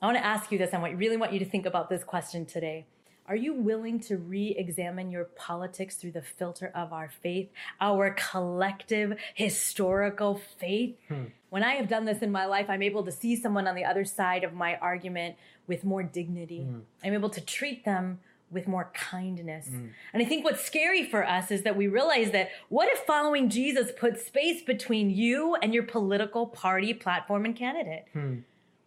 I 0.00 0.06
want 0.06 0.16
to 0.16 0.24
ask 0.24 0.52
you 0.52 0.58
this. 0.58 0.72
I 0.72 0.90
really 0.90 1.16
want 1.16 1.32
you 1.32 1.38
to 1.40 1.44
think 1.44 1.66
about 1.66 1.88
this 1.90 2.04
question 2.04 2.46
today. 2.46 2.86
Are 3.32 3.36
you 3.36 3.54
willing 3.54 3.98
to 4.00 4.18
re 4.18 4.54
examine 4.58 5.10
your 5.10 5.24
politics 5.24 5.96
through 5.96 6.12
the 6.12 6.20
filter 6.20 6.70
of 6.74 6.92
our 6.92 7.08
faith, 7.22 7.48
our 7.80 8.14
collective 8.30 9.18
historical 9.32 10.38
faith? 10.58 10.96
Hmm. 11.08 11.24
When 11.48 11.64
I 11.64 11.76
have 11.76 11.88
done 11.88 12.04
this 12.04 12.20
in 12.20 12.30
my 12.30 12.44
life, 12.44 12.66
I'm 12.68 12.82
able 12.82 13.02
to 13.04 13.10
see 13.10 13.34
someone 13.36 13.66
on 13.66 13.74
the 13.74 13.86
other 13.86 14.04
side 14.04 14.44
of 14.44 14.52
my 14.52 14.76
argument 14.76 15.36
with 15.66 15.82
more 15.82 16.02
dignity. 16.02 16.64
Hmm. 16.64 16.80
I'm 17.02 17.14
able 17.14 17.30
to 17.30 17.40
treat 17.40 17.86
them 17.86 18.20
with 18.50 18.68
more 18.68 18.90
kindness. 18.92 19.68
Hmm. 19.68 19.86
And 20.12 20.22
I 20.22 20.26
think 20.26 20.44
what's 20.44 20.62
scary 20.62 21.02
for 21.02 21.26
us 21.26 21.50
is 21.50 21.62
that 21.62 21.74
we 21.74 21.86
realize 21.86 22.32
that 22.32 22.50
what 22.68 22.90
if 22.92 22.98
following 23.06 23.48
Jesus 23.48 23.92
puts 23.98 24.26
space 24.26 24.60
between 24.60 25.08
you 25.08 25.54
and 25.54 25.72
your 25.72 25.84
political 25.84 26.46
party, 26.46 26.92
platform, 26.92 27.46
and 27.46 27.56
candidate? 27.56 28.04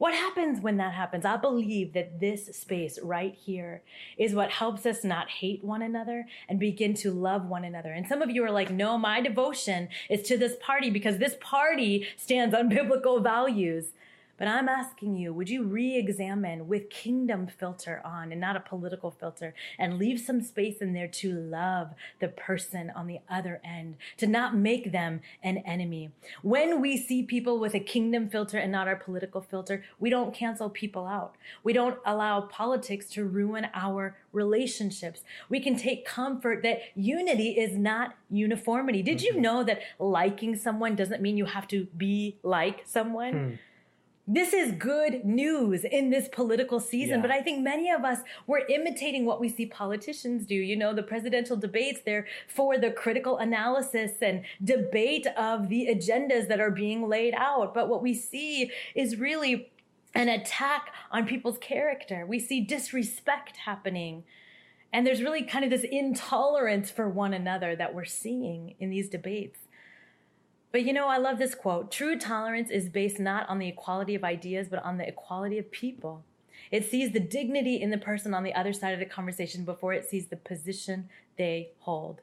What 0.06 0.14
happens 0.14 0.62
when 0.62 0.78
that 0.78 0.94
happens? 0.94 1.26
I 1.26 1.36
believe 1.36 1.94
that 1.94 2.20
this 2.20 2.46
space 2.56 3.00
right 3.02 3.34
here 3.34 3.82
is 4.20 4.36
what 4.36 4.52
helps 4.52 4.86
us 4.86 5.04
not 5.04 5.32
hate 5.32 5.64
one 5.64 5.82
another 5.82 6.28
and 6.48 6.60
begin 6.60 6.94
to 6.98 7.12
love 7.12 7.48
one 7.48 7.64
another. 7.64 7.92
And 7.92 8.08
some 8.08 8.22
of 8.22 8.30
you 8.30 8.44
are 8.44 8.52
like, 8.52 8.70
no, 8.70 9.00
my 9.00 9.20
devotion 9.20 9.90
is 10.08 10.22
to 10.28 10.38
this 10.38 10.58
party 10.62 10.92
because 10.92 11.18
this 11.18 11.38
party 11.42 12.06
stands 12.18 12.54
on 12.54 12.70
biblical 12.80 13.20
values. 13.20 13.94
But 14.38 14.48
I'm 14.48 14.68
asking 14.68 15.16
you, 15.16 15.34
would 15.34 15.50
you 15.50 15.64
re 15.64 15.98
examine 15.98 16.68
with 16.68 16.90
kingdom 16.90 17.48
filter 17.48 18.02
on 18.04 18.32
and 18.32 18.42
not 18.42 18.56
a 18.56 18.60
political 18.60 19.12
filter 19.12 19.54
and 19.80 19.98
leave 19.98 20.20
some 20.20 20.42
space 20.42 20.78
in 20.80 20.94
there 20.94 21.08
to 21.08 21.32
love 21.32 21.92
the 22.20 22.28
person 22.28 22.92
on 22.96 23.08
the 23.08 23.20
other 23.30 23.62
end, 23.64 23.96
to 24.18 24.28
not 24.28 24.56
make 24.56 24.92
them 24.92 25.22
an 25.42 25.60
enemy? 25.60 26.12
When 26.42 26.82
we 26.82 26.98
see 26.98 27.24
people 27.24 27.60
with 27.60 27.74
a 27.74 27.80
kingdom 27.80 28.30
filter 28.30 28.58
and 28.58 28.72
not 28.72 28.88
our 28.88 28.96
political 28.96 29.42
filter, 29.42 29.84
we 30.00 30.10
don't 30.10 30.34
cancel 30.34 30.70
people 30.70 31.08
out. 31.08 31.36
We 31.64 31.74
don't 31.74 31.98
allow 32.06 32.42
politics 32.42 33.08
to 33.12 33.26
ruin 33.26 33.68
our 33.74 34.18
relationships. 34.34 35.22
We 35.50 35.60
can 35.60 35.78
take 35.78 36.06
comfort 36.06 36.62
that 36.64 36.80
unity 36.96 37.52
is 37.52 37.78
not 37.78 38.16
uniformity. 38.30 39.02
Did 39.02 39.22
you 39.22 39.34
mm-hmm. 39.34 39.42
know 39.42 39.64
that 39.64 39.82
liking 39.98 40.56
someone 40.56 40.96
doesn't 40.96 41.22
mean 41.22 41.38
you 41.38 41.46
have 41.46 41.68
to 41.70 41.88
be 41.98 42.38
like 42.44 42.84
someone? 42.86 43.34
Hmm. 43.34 43.54
This 44.28 44.54
is 44.54 44.72
good 44.72 45.24
news 45.24 45.84
in 45.84 46.10
this 46.10 46.28
political 46.28 46.80
season. 46.80 47.18
Yeah. 47.18 47.22
But 47.22 47.32
I 47.32 47.42
think 47.42 47.62
many 47.62 47.92
of 47.92 48.04
us 48.04 48.20
we're 48.48 48.66
imitating 48.68 49.26
what 49.26 49.40
we 49.40 49.50
see 49.50 49.68
politicians 49.68 50.46
do. 50.46 50.56
You 50.56 50.76
know, 50.76 50.94
the 50.94 51.04
presidential 51.04 51.56
debates, 51.56 52.02
they're 52.06 52.26
for 52.48 52.78
the 52.78 52.92
critical 52.92 53.38
analysis 53.38 54.14
and 54.22 54.44
debate 54.64 55.28
of 55.38 55.70
the 55.70 55.88
agendas 55.92 56.48
that 56.48 56.60
are 56.60 56.72
being 56.72 57.08
laid 57.08 57.36
out. 57.36 57.74
But 57.74 57.88
what 57.88 58.02
we 58.02 58.14
see 58.14 58.72
is 58.96 59.18
really 59.18 59.72
an 60.16 60.30
attack 60.30 60.94
on 61.12 61.28
people's 61.28 61.58
character. 61.60 62.26
We 62.26 62.40
see 62.40 62.62
disrespect 62.62 63.58
happening. 63.58 64.24
And 64.92 65.06
there's 65.06 65.22
really 65.22 65.44
kind 65.44 65.66
of 65.66 65.70
this 65.70 65.84
intolerance 65.84 66.90
for 66.90 67.10
one 67.10 67.34
another 67.34 67.76
that 67.76 67.94
we're 67.94 68.06
seeing 68.06 68.76
in 68.80 68.90
these 68.90 69.10
debates. 69.10 69.60
But 70.76 70.84
you 70.84 70.92
know, 70.92 71.08
I 71.08 71.20
love 71.20 71.38
this 71.38 71.56
quote 71.56 71.90
true 71.90 72.20
tolerance 72.20 72.70
is 72.70 72.90
based 72.90 73.18
not 73.18 73.48
on 73.48 73.60
the 73.60 73.70
equality 73.70 74.14
of 74.14 74.26
ideas, 74.26 74.68
but 74.68 74.84
on 74.84 74.98
the 74.98 75.08
equality 75.08 75.58
of 75.58 75.72
people. 75.72 76.26
It 76.70 76.84
sees 76.84 77.14
the 77.14 77.20
dignity 77.22 77.82
in 77.82 77.92
the 77.92 77.98
person 77.98 78.34
on 78.34 78.44
the 78.44 78.54
other 78.54 78.74
side 78.74 78.94
of 78.94 79.00
the 79.00 79.06
conversation 79.06 79.64
before 79.64 79.94
it 79.94 80.04
sees 80.04 80.28
the 80.28 80.36
position 80.36 81.08
they 81.38 81.70
hold. 81.80 82.20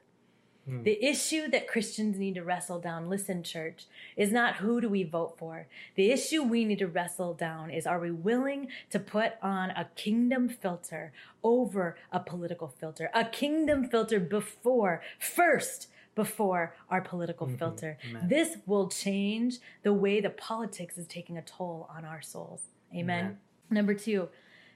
Hmm. 0.69 0.83
The 0.83 1.03
issue 1.03 1.49
that 1.49 1.67
Christians 1.67 2.19
need 2.19 2.35
to 2.35 2.43
wrestle 2.43 2.79
down, 2.79 3.09
listen, 3.09 3.41
church, 3.41 3.85
is 4.15 4.31
not 4.31 4.57
who 4.57 4.79
do 4.79 4.87
we 4.87 5.01
vote 5.01 5.35
for. 5.39 5.65
The 5.95 6.11
issue 6.11 6.43
we 6.43 6.63
need 6.63 6.77
to 6.77 6.87
wrestle 6.87 7.33
down 7.33 7.71
is 7.71 7.87
are 7.87 7.99
we 7.99 8.11
willing 8.11 8.67
to 8.91 8.99
put 8.99 9.33
on 9.41 9.71
a 9.71 9.89
kingdom 9.95 10.47
filter 10.47 11.11
over 11.43 11.97
a 12.11 12.19
political 12.19 12.67
filter, 12.67 13.09
a 13.15 13.25
kingdom 13.25 13.89
filter 13.89 14.19
before, 14.19 15.01
first, 15.17 15.87
before 16.15 16.75
our 16.89 17.01
political 17.01 17.47
filter. 17.47 17.97
Amen. 18.09 18.27
This 18.27 18.57
will 18.65 18.87
change 18.89 19.59
the 19.83 19.93
way 19.93 20.21
that 20.21 20.37
politics 20.37 20.97
is 20.97 21.07
taking 21.07 21.37
a 21.37 21.41
toll 21.41 21.89
on 21.95 22.05
our 22.05 22.21
souls. 22.21 22.61
Amen. 22.93 23.19
Amen. 23.19 23.37
Number 23.69 23.93
two, 23.93 24.29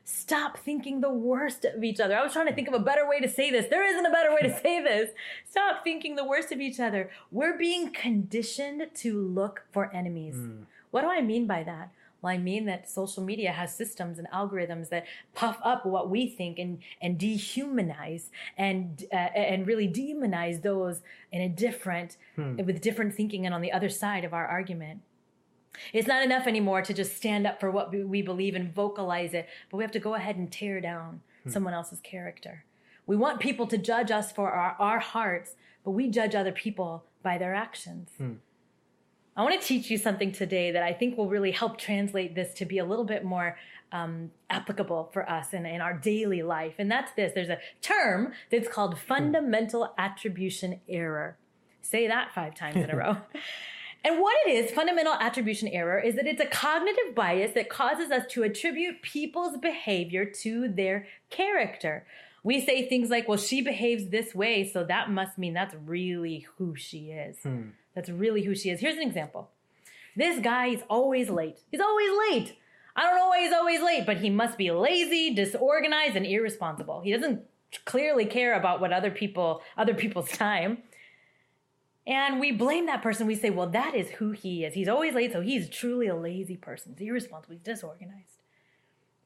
stop 0.04 0.58
thinking 0.58 1.02
the 1.02 1.14
worst 1.14 1.66
of 1.66 1.84
each 1.84 2.00
other. 2.00 2.18
I 2.18 2.24
was 2.24 2.34
trying 2.34 2.48
to 2.48 2.54
think 2.54 2.68
of 2.68 2.74
a 2.74 2.80
better 2.80 3.08
way 3.08 3.20
to 3.20 3.30
say 3.30 3.52
this. 3.52 3.68
There 3.70 3.86
isn't 3.86 4.06
a 4.06 4.12
better 4.12 4.32
way 4.32 4.42
to 4.42 4.60
say 4.64 4.82
this. 4.82 5.12
Stop 5.50 5.84
thinking 5.84 6.16
the 6.16 6.26
worst 6.26 6.52
of 6.52 6.60
each 6.60 6.80
other. 6.80 7.10
We're 7.32 7.58
being 7.58 7.92
conditioned 7.92 8.88
to 8.96 9.22
look 9.22 9.66
for 9.72 9.94
enemies. 9.94 10.36
Mm. 10.36 10.64
What 10.92 11.02
do 11.02 11.10
I 11.10 11.22
mean 11.22 11.46
by 11.46 11.64
that? 11.64 11.92
Well, 12.28 12.36
I 12.36 12.40
mean 12.40 12.66
that 12.66 12.90
social 12.90 13.24
media 13.24 13.54
has 13.54 13.74
systems 13.74 14.20
and 14.20 14.28
algorithms 14.32 14.90
that 14.90 15.06
puff 15.34 15.60
up 15.64 15.86
what 15.86 16.10
we 16.10 16.28
think 16.28 16.60
and 16.60 16.80
and 17.02 17.18
dehumanize 17.18 18.32
and 18.58 19.06
uh, 19.14 19.16
and 19.16 19.66
really 19.66 19.88
demonize 19.88 20.62
those 20.62 21.00
in 21.32 21.40
a 21.40 21.48
different 21.48 22.18
hmm. 22.36 22.58
with 22.58 22.82
different 22.82 23.16
thinking 23.16 23.46
and 23.46 23.56
on 23.56 23.62
the 23.62 23.72
other 23.72 23.88
side 23.88 24.26
of 24.26 24.34
our 24.34 24.46
argument. 24.46 25.00
It's 25.94 26.08
not 26.08 26.22
enough 26.22 26.48
anymore 26.48 26.82
to 26.82 26.94
just 26.94 27.16
stand 27.16 27.48
up 27.48 27.62
for 27.62 27.72
what 27.72 27.92
we- 27.92 28.04
we 28.04 28.22
believe 28.22 28.56
and 28.56 28.74
vocalize 28.74 29.34
it, 29.34 29.48
but 29.70 29.78
we 29.78 29.84
have 29.86 29.92
to 29.92 30.00
go 30.00 30.16
ahead 30.16 30.36
and 30.36 30.52
tear 30.52 30.82
down 30.82 31.22
hmm. 31.44 31.50
someone 31.50 31.74
else's 31.74 32.02
character. 32.02 32.66
We 33.06 33.16
want 33.16 33.40
people 33.40 33.68
to 33.68 33.78
judge 33.78 34.12
us 34.12 34.34
for 34.34 34.52
our, 34.52 34.76
our 34.80 35.00
hearts, 35.00 35.56
but 35.86 35.92
we 35.92 36.10
judge 36.10 36.36
other 36.36 36.52
people 36.52 37.06
by 37.24 37.38
their 37.38 37.56
actions. 37.56 38.10
Hmm. 38.18 38.34
I 39.38 39.44
want 39.44 39.62
to 39.62 39.66
teach 39.66 39.92
you 39.92 40.00
something 40.00 40.32
today 40.32 40.72
that 40.72 40.82
I 40.82 40.94
think 40.94 41.16
will 41.16 41.30
really 41.30 41.52
help 41.52 41.78
translate 41.78 42.34
this 42.34 42.56
to 42.56 42.66
be 42.66 42.80
a 42.80 42.86
little 42.86 43.06
bit 43.06 43.24
more 43.24 43.56
um, 43.92 44.32
applicable 44.50 45.12
for 45.14 45.30
us 45.30 45.54
in, 45.54 45.64
in 45.68 45.80
our 45.80 45.94
daily 45.94 46.42
life. 46.42 46.74
And 46.80 46.90
that's 46.90 47.12
this 47.12 47.34
there's 47.36 47.50
a 47.50 47.60
term 47.82 48.34
that's 48.52 48.68
called 48.68 48.98
fundamental 48.98 49.94
attribution 49.98 50.82
error. 50.90 51.38
Say 51.84 52.08
that 52.08 52.34
five 52.34 52.56
times 52.56 52.78
in 52.78 52.90
a 52.90 52.96
row. 52.96 53.18
And 54.04 54.22
what 54.22 54.36
it 54.46 54.52
is, 54.52 54.72
fundamental 54.72 55.16
attribution 55.16 55.68
error, 55.68 56.00
is 56.00 56.16
that 56.16 56.28
it's 56.28 56.40
a 56.40 56.46
cognitive 56.46 57.14
bias 57.14 57.54
that 57.56 57.68
causes 57.68 58.10
us 58.10 58.26
to 58.30 58.44
attribute 58.44 59.02
people's 59.02 59.58
behavior 59.58 60.24
to 60.44 60.70
their 60.70 61.08
character. 61.30 62.06
We 62.44 62.64
say 62.64 62.88
things 62.88 63.10
like, 63.10 63.28
well, 63.28 63.40
she 63.40 63.62
behaves 63.62 64.10
this 64.10 64.34
way, 64.34 64.70
so 64.72 64.86
that 64.86 65.10
must 65.10 65.38
mean 65.38 65.54
that's 65.54 65.76
really 65.86 66.46
who 66.58 66.76
she 66.76 67.10
is. 67.10 67.38
That's 67.98 68.10
really 68.10 68.44
who 68.44 68.54
she 68.54 68.70
is. 68.70 68.80
Here's 68.80 68.96
an 68.96 69.02
example. 69.02 69.50
This 70.16 70.40
guy 70.40 70.68
is 70.68 70.84
always 70.88 71.32
late. 71.32 71.58
He's 71.72 71.82
always 71.82 72.12
late. 72.30 72.56
I 72.96 73.02
don't 73.02 73.16
know 73.16 73.28
why 73.30 73.42
he's 73.42 73.54
always 73.54 73.82
late, 73.82 74.06
but 74.06 74.18
he 74.18 74.30
must 74.30 74.56
be 74.56 74.70
lazy, 74.70 75.34
disorganized, 75.34 76.16
and 76.16 76.24
irresponsible. 76.24 77.02
He 77.02 77.12
doesn't 77.12 77.42
clearly 77.86 78.28
care 78.28 78.54
about 78.54 78.82
what 78.82 78.94
other 78.94 79.10
people, 79.10 79.64
other 79.76 79.96
people's 79.96 80.30
time. 80.30 80.84
And 82.06 82.40
we 82.40 82.52
blame 82.52 82.86
that 82.86 83.02
person. 83.02 83.26
We 83.26 83.34
say, 83.34 83.50
well, 83.50 83.70
that 83.70 83.96
is 83.96 84.12
who 84.12 84.30
he 84.30 84.64
is. 84.64 84.76
He's 84.76 84.88
always 84.88 85.16
late, 85.16 85.34
so 85.34 85.42
he's 85.42 85.68
truly 85.68 86.06
a 86.06 86.16
lazy 86.16 86.56
person. 86.56 86.94
He's 86.96 87.08
irresponsible, 87.08 87.56
he's 87.56 87.64
disorganized. 87.64 88.44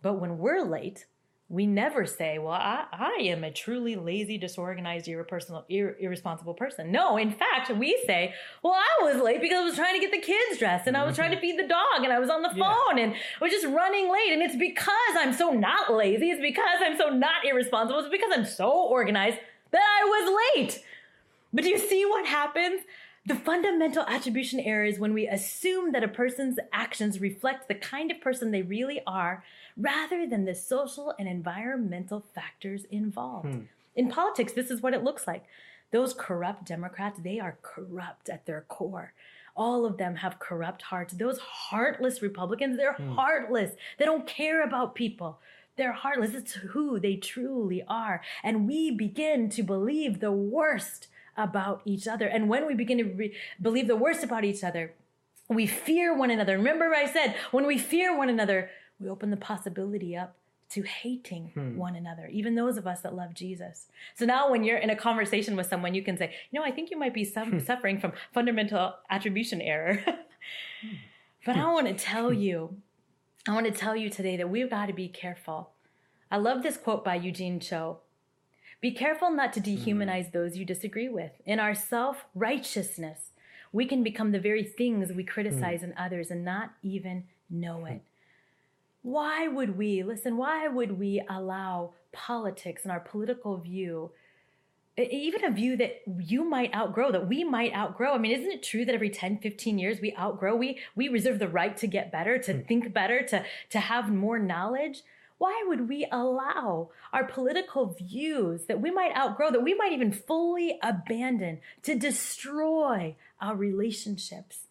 But 0.01 0.13
when 0.13 0.37
we're 0.37 0.63
late, 0.63 1.07
we 1.51 1.67
never 1.67 2.05
say, 2.05 2.39
well, 2.39 2.53
I, 2.53 2.85
I 2.93 3.17
am 3.23 3.43
a 3.43 3.51
truly 3.51 3.97
lazy, 3.97 4.37
disorganized, 4.37 5.07
irrepersonal, 5.07 5.65
ir- 5.67 5.97
irresponsible 5.99 6.53
person. 6.53 6.93
No, 6.93 7.17
in 7.17 7.29
fact, 7.29 7.69
we 7.75 8.01
say, 8.07 8.33
well, 8.63 8.73
I 8.73 9.03
was 9.03 9.21
late 9.21 9.41
because 9.41 9.59
I 9.59 9.65
was 9.65 9.75
trying 9.75 9.95
to 9.95 9.99
get 9.99 10.11
the 10.11 10.25
kids 10.25 10.59
dressed 10.59 10.87
and 10.87 10.95
I 10.95 11.03
was 11.05 11.13
trying 11.13 11.31
to 11.31 11.35
mm-hmm. 11.35 11.41
feed 11.41 11.59
the 11.59 11.67
dog 11.67 12.03
and 12.03 12.13
I 12.13 12.19
was 12.19 12.29
on 12.29 12.41
the 12.41 12.53
Yeah. 12.55 12.73
phone 12.73 12.99
and 12.99 13.13
I 13.13 13.43
was 13.43 13.51
just 13.51 13.65
running 13.65 14.09
late. 14.09 14.31
And 14.31 14.41
it's 14.41 14.55
because 14.55 14.93
I'm 15.17 15.33
so 15.33 15.51
not 15.51 15.93
lazy. 15.93 16.31
It's 16.31 16.41
because 16.41 16.79
I'm 16.79 16.97
so 16.97 17.09
not 17.09 17.45
irresponsible. 17.45 17.99
It's 17.99 18.09
because 18.09 18.31
I'm 18.33 18.45
so 18.45 18.71
organized 18.71 19.39
that 19.71 19.81
I 19.81 20.05
was 20.05 20.41
late. 20.55 20.85
But 21.51 21.65
do 21.65 21.69
you 21.69 21.79
see 21.79 22.05
what 22.05 22.25
happens? 22.25 22.81
The 23.25 23.35
fundamental 23.35 24.03
attribution 24.07 24.59
error 24.59 24.83
is 24.83 24.97
when 24.97 25.13
we 25.13 25.27
assume 25.27 25.91
that 25.91 26.03
a 26.03 26.07
person's 26.07 26.57
actions 26.73 27.21
reflect 27.21 27.67
the 27.67 27.75
kind 27.75 28.09
of 28.09 28.19
person 28.19 28.49
they 28.49 28.63
really 28.63 29.01
are 29.05 29.43
rather 29.77 30.27
than 30.27 30.45
the 30.45 30.55
social 30.55 31.13
and 31.19 31.27
environmental 31.27 32.23
factors 32.33 32.85
involved. 32.85 33.53
Hmm. 33.53 33.61
In 33.95 34.09
politics, 34.09 34.53
this 34.53 34.71
is 34.71 34.81
what 34.81 34.93
it 34.93 35.03
looks 35.03 35.27
like. 35.27 35.45
Those 35.91 36.13
corrupt 36.13 36.65
Democrats, 36.65 37.19
they 37.21 37.39
are 37.39 37.57
corrupt 37.61 38.27
at 38.27 38.45
their 38.45 38.61
core. 38.67 39.13
All 39.55 39.85
of 39.85 39.97
them 39.97 40.15
have 40.15 40.39
corrupt 40.39 40.83
hearts. 40.83 41.13
Those 41.13 41.39
heartless 41.39 42.21
Republicans, 42.21 42.77
they're 42.77 42.93
hmm. 42.93 43.11
heartless. 43.11 43.73
They 43.99 44.05
don't 44.05 44.25
care 44.25 44.63
about 44.63 44.95
people. 44.95 45.39
They're 45.77 45.91
heartless. 45.91 46.33
It's 46.33 46.53
who 46.53 46.99
they 46.99 47.17
truly 47.17 47.83
are. 47.87 48.21
And 48.43 48.67
we 48.67 48.89
begin 48.89 49.49
to 49.49 49.63
believe 49.63 50.19
the 50.19 50.31
worst 50.31 51.07
about 51.37 51.81
each 51.85 52.07
other. 52.07 52.27
And 52.27 52.49
when 52.49 52.67
we 52.67 52.73
begin 52.73 52.97
to 52.97 53.03
re- 53.05 53.35
believe 53.61 53.87
the 53.87 53.95
worst 53.95 54.23
about 54.23 54.43
each 54.43 54.63
other, 54.63 54.93
we 55.49 55.67
fear 55.67 56.15
one 56.15 56.31
another. 56.31 56.57
Remember, 56.57 56.93
I 56.93 57.05
said 57.05 57.35
when 57.51 57.65
we 57.65 57.77
fear 57.77 58.17
one 58.17 58.29
another, 58.29 58.69
we 58.99 59.09
open 59.09 59.31
the 59.31 59.37
possibility 59.37 60.15
up 60.15 60.35
to 60.71 60.83
hating 60.83 61.51
hmm. 61.53 61.75
one 61.75 61.95
another, 61.95 62.27
even 62.31 62.55
those 62.55 62.77
of 62.77 62.87
us 62.87 63.01
that 63.01 63.13
love 63.13 63.33
Jesus. 63.33 63.87
So 64.15 64.25
now, 64.25 64.49
when 64.49 64.63
you're 64.63 64.77
in 64.77 64.89
a 64.89 64.95
conversation 64.95 65.57
with 65.57 65.67
someone, 65.67 65.93
you 65.93 66.01
can 66.01 66.17
say, 66.17 66.33
You 66.49 66.59
know, 66.59 66.65
I 66.65 66.71
think 66.71 66.89
you 66.91 66.97
might 66.97 67.13
be 67.13 67.25
suf- 67.25 67.49
hmm. 67.49 67.59
suffering 67.59 67.99
from 67.99 68.13
fundamental 68.33 68.95
attribution 69.09 69.61
error. 69.61 70.03
but 71.45 71.57
I 71.57 71.65
want 71.73 71.87
to 71.87 71.93
tell 71.93 72.29
hmm. 72.29 72.39
you, 72.39 72.77
I 73.47 73.53
want 73.53 73.65
to 73.65 73.71
tell 73.71 73.95
you 73.95 74.09
today 74.09 74.37
that 74.37 74.49
we've 74.49 74.69
got 74.69 74.85
to 74.85 74.93
be 74.93 75.09
careful. 75.09 75.71
I 76.31 76.37
love 76.37 76.63
this 76.63 76.77
quote 76.77 77.03
by 77.03 77.15
Eugene 77.15 77.59
Cho. 77.59 77.99
Be 78.81 78.91
careful 78.91 79.31
not 79.31 79.53
to 79.53 79.61
mm-hmm. 79.61 79.89
dehumanize 79.89 80.31
those 80.31 80.57
you 80.57 80.65
disagree 80.65 81.07
with. 81.07 81.31
In 81.45 81.59
our 81.59 81.75
self 81.75 82.25
righteousness, 82.33 83.31
we 83.71 83.85
can 83.85 84.03
become 84.03 84.31
the 84.31 84.39
very 84.39 84.63
things 84.63 85.13
we 85.13 85.23
criticize 85.23 85.81
mm. 85.81 85.85
in 85.85 85.93
others 85.97 86.31
and 86.31 86.43
not 86.43 86.71
even 86.81 87.25
know 87.49 87.85
it. 87.85 87.93
Mm. 87.93 88.01
Why 89.03 89.47
would 89.47 89.77
we, 89.77 90.03
listen, 90.03 90.37
why 90.37 90.67
would 90.67 90.99
we 90.99 91.23
allow 91.29 91.93
politics 92.11 92.83
and 92.83 92.91
our 92.91 92.99
political 92.99 93.57
view, 93.57 94.11
even 94.97 95.45
a 95.45 95.51
view 95.51 95.77
that 95.77 96.01
you 96.19 96.43
might 96.43 96.75
outgrow, 96.75 97.11
that 97.11 97.27
we 97.27 97.43
might 97.43 97.73
outgrow? 97.73 98.13
I 98.13 98.17
mean, 98.17 98.37
isn't 98.37 98.51
it 98.51 98.63
true 98.63 98.85
that 98.85 98.93
every 98.93 99.09
10, 99.09 99.39
15 99.39 99.79
years 99.79 99.99
we 100.01 100.15
outgrow? 100.17 100.55
We, 100.55 100.79
we 100.95 101.07
reserve 101.07 101.39
the 101.39 101.47
right 101.47 101.75
to 101.77 101.87
get 101.87 102.11
better, 102.11 102.37
to 102.39 102.53
hmm. 102.53 102.61
think 102.61 102.93
better, 102.93 103.23
to, 103.27 103.45
to 103.69 103.79
have 103.79 104.11
more 104.11 104.37
knowledge. 104.37 105.01
Why 105.41 105.63
would 105.65 105.89
we 105.89 106.05
allow 106.11 106.91
our 107.11 107.23
political 107.23 107.87
views 107.87 108.65
that 108.65 108.79
we 108.79 108.91
might 108.91 109.17
outgrow, 109.17 109.49
that 109.49 109.63
we 109.63 109.73
might 109.73 109.91
even 109.91 110.11
fully 110.11 110.77
abandon, 110.83 111.61
to 111.81 111.95
destroy 111.95 113.15
our 113.41 113.55
relationships? 113.55 114.67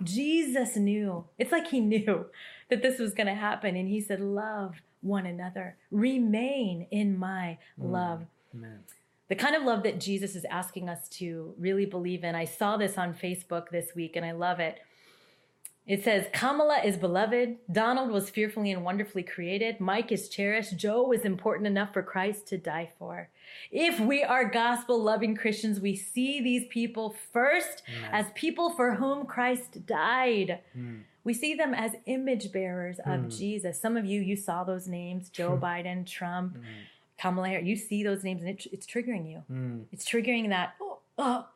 Jesus 0.00 0.76
knew. 0.76 1.24
It's 1.38 1.50
like 1.50 1.66
he 1.66 1.80
knew 1.80 2.26
that 2.70 2.82
this 2.82 3.00
was 3.00 3.14
going 3.14 3.26
to 3.26 3.34
happen. 3.34 3.74
And 3.74 3.88
he 3.88 4.00
said, 4.00 4.20
Love 4.20 4.76
one 5.00 5.26
another, 5.26 5.76
remain 5.90 6.86
in 6.92 7.18
my 7.18 7.58
mm. 7.76 7.90
love. 7.90 8.26
Amen. 8.54 8.78
The 9.26 9.34
kind 9.34 9.56
of 9.56 9.64
love 9.64 9.82
that 9.82 9.98
Jesus 9.98 10.36
is 10.36 10.44
asking 10.44 10.88
us 10.88 11.08
to 11.18 11.52
really 11.58 11.86
believe 11.86 12.22
in. 12.22 12.36
I 12.36 12.44
saw 12.44 12.76
this 12.76 12.96
on 12.96 13.12
Facebook 13.12 13.70
this 13.70 13.88
week 13.96 14.14
and 14.14 14.24
I 14.24 14.30
love 14.30 14.60
it. 14.60 14.78
It 15.86 16.04
says, 16.04 16.26
Kamala 16.32 16.78
is 16.84 16.96
beloved. 16.96 17.56
Donald 17.70 18.10
was 18.12 18.30
fearfully 18.30 18.70
and 18.70 18.84
wonderfully 18.84 19.24
created. 19.24 19.80
Mike 19.80 20.12
is 20.12 20.28
cherished. 20.28 20.76
Joe 20.76 21.02
was 21.02 21.22
important 21.22 21.66
enough 21.66 21.92
for 21.92 22.02
Christ 22.04 22.46
to 22.48 22.58
die 22.58 22.90
for. 22.98 23.30
If 23.72 23.98
we 23.98 24.22
are 24.22 24.44
gospel 24.48 25.02
loving 25.02 25.34
Christians, 25.36 25.80
we 25.80 25.96
see 25.96 26.40
these 26.40 26.66
people 26.68 27.16
first 27.32 27.82
Amen. 27.98 28.10
as 28.12 28.26
people 28.36 28.70
for 28.70 28.94
whom 28.94 29.26
Christ 29.26 29.84
died. 29.84 30.60
Mm. 30.78 31.00
We 31.24 31.34
see 31.34 31.54
them 31.54 31.74
as 31.74 31.92
image 32.06 32.52
bearers 32.52 32.98
of 33.00 33.20
Mm. 33.22 33.36
Jesus. 33.36 33.80
Some 33.80 33.96
of 33.96 34.04
you, 34.04 34.20
you 34.20 34.36
saw 34.36 34.62
those 34.62 34.86
names 34.86 35.30
Joe 35.30 35.58
Biden, 35.60 36.06
Trump, 36.06 36.58
Mm. 36.58 36.62
Kamala 37.18 37.48
Harris. 37.48 37.66
You 37.66 37.76
see 37.76 38.02
those 38.04 38.22
names 38.24 38.40
and 38.42 38.50
it, 38.50 38.66
it's 38.72 38.86
triggering 38.86 39.28
you. 39.30 39.42
Mm. 39.50 39.84
It's 39.92 40.04
triggering 40.08 40.48
that, 40.50 40.74
oh, 40.80 40.98
oh, 41.18 41.46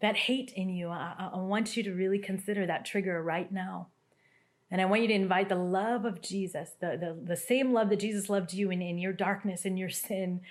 that 0.00 0.16
hate 0.16 0.52
in 0.54 0.68
you. 0.68 0.88
I, 0.88 1.30
I- 1.32 1.38
want 1.38 1.76
you 1.76 1.82
to 1.82 1.92
really 1.92 2.18
consider 2.18 2.66
that 2.66 2.84
trigger 2.84 3.22
right 3.22 3.50
now. 3.50 3.88
And 4.70 4.80
I 4.80 4.84
want 4.84 5.02
you 5.02 5.08
to 5.08 5.14
invite 5.14 5.48
the 5.48 5.54
love 5.54 6.04
of 6.04 6.20
Jesus, 6.20 6.70
the, 6.78 6.96
the, 6.98 7.16
the 7.24 7.36
same 7.36 7.72
love 7.72 7.88
that 7.88 8.00
Jesus 8.00 8.28
loved 8.28 8.52
you 8.52 8.70
in, 8.70 8.82
in 8.82 8.98
your 8.98 9.14
darkness, 9.14 9.64
in 9.64 9.76
your 9.78 9.88
sin. 9.88 10.42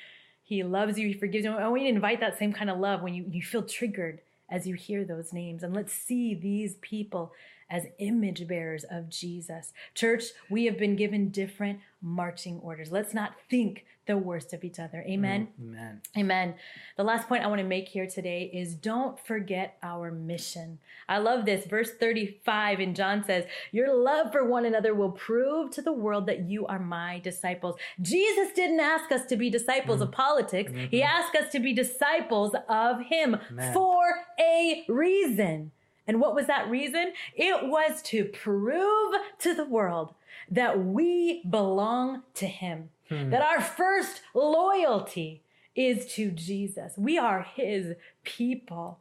He 0.41 0.63
loves 0.63 0.97
you, 0.97 1.07
He 1.07 1.13
forgives 1.13 1.45
you. 1.45 1.51
I 1.51 1.67
want 1.67 1.83
you 1.83 1.89
to 1.89 1.95
invite 1.95 2.19
that 2.21 2.39
same 2.39 2.51
kind 2.51 2.69
of 2.69 2.79
love 2.79 3.01
when 3.01 3.13
you, 3.13 3.25
you 3.29 3.43
feel 3.43 3.63
triggered 3.63 4.21
as 4.49 4.65
you 4.65 4.75
hear 4.75 5.03
those 5.05 5.33
names. 5.33 5.61
And 5.61 5.75
let's 5.75 5.93
see 5.93 6.33
these 6.33 6.75
people 6.75 7.31
as 7.69 7.85
image 7.99 8.47
bearers 8.47 8.85
of 8.89 9.09
Jesus. 9.09 9.73
Church, 9.93 10.25
we 10.49 10.65
have 10.65 10.77
been 10.77 10.95
given 10.95 11.29
different 11.29 11.79
marching 12.01 12.59
orders. 12.59 12.91
Let's 12.91 13.13
not 13.13 13.33
think 13.49 13.85
the 14.07 14.17
worst 14.17 14.53
of 14.53 14.63
each 14.63 14.79
other. 14.79 15.03
Amen. 15.05 15.49
Mm, 15.61 15.73
amen. 15.73 16.01
Amen. 16.17 16.55
The 16.95 17.03
last 17.03 17.27
point 17.27 17.43
I 17.43 17.47
want 17.47 17.59
to 17.59 17.67
make 17.67 17.89
here 17.89 18.07
today 18.07 18.49
is 18.53 18.73
don't 18.73 19.19
forget 19.19 19.77
our 19.83 20.11
mission. 20.11 20.79
I 21.07 21.19
love 21.19 21.45
this. 21.45 21.65
Verse 21.65 21.91
35 21.91 22.79
in 22.79 22.95
John 22.95 23.23
says, 23.23 23.45
Your 23.71 23.93
love 23.93 24.31
for 24.31 24.45
one 24.45 24.65
another 24.65 24.95
will 24.95 25.11
prove 25.11 25.71
to 25.71 25.81
the 25.81 25.91
world 25.91 26.25
that 26.27 26.49
you 26.49 26.65
are 26.65 26.79
my 26.79 27.19
disciples. 27.19 27.75
Jesus 28.01 28.53
didn't 28.55 28.79
ask 28.79 29.11
us 29.11 29.25
to 29.25 29.35
be 29.35 29.49
disciples 29.49 30.01
of 30.01 30.09
mm. 30.09 30.13
politics, 30.13 30.71
He 30.71 31.01
mm-hmm. 31.01 31.03
asked 31.03 31.35
us 31.35 31.51
to 31.51 31.59
be 31.59 31.73
disciples 31.73 32.55
of 32.67 33.01
Him 33.01 33.37
Amen. 33.51 33.73
for 33.73 34.03
a 34.39 34.85
reason. 34.87 35.71
And 36.07 36.21
what 36.21 36.33
was 36.33 36.47
that 36.47 36.69
reason? 36.69 37.13
It 37.35 37.67
was 37.67 38.01
to 38.03 38.25
prove 38.25 39.15
to 39.39 39.53
the 39.53 39.65
world 39.65 40.13
that 40.49 40.83
we 40.83 41.43
belong 41.49 42.23
to 42.35 42.47
Him, 42.47 42.89
hmm. 43.09 43.29
that 43.29 43.41
our 43.41 43.61
first 43.61 44.21
loyalty 44.33 45.41
is 45.75 46.05
to 46.13 46.31
Jesus. 46.31 46.93
We 46.97 47.17
are 47.17 47.43
His 47.43 47.95
people. 48.23 48.99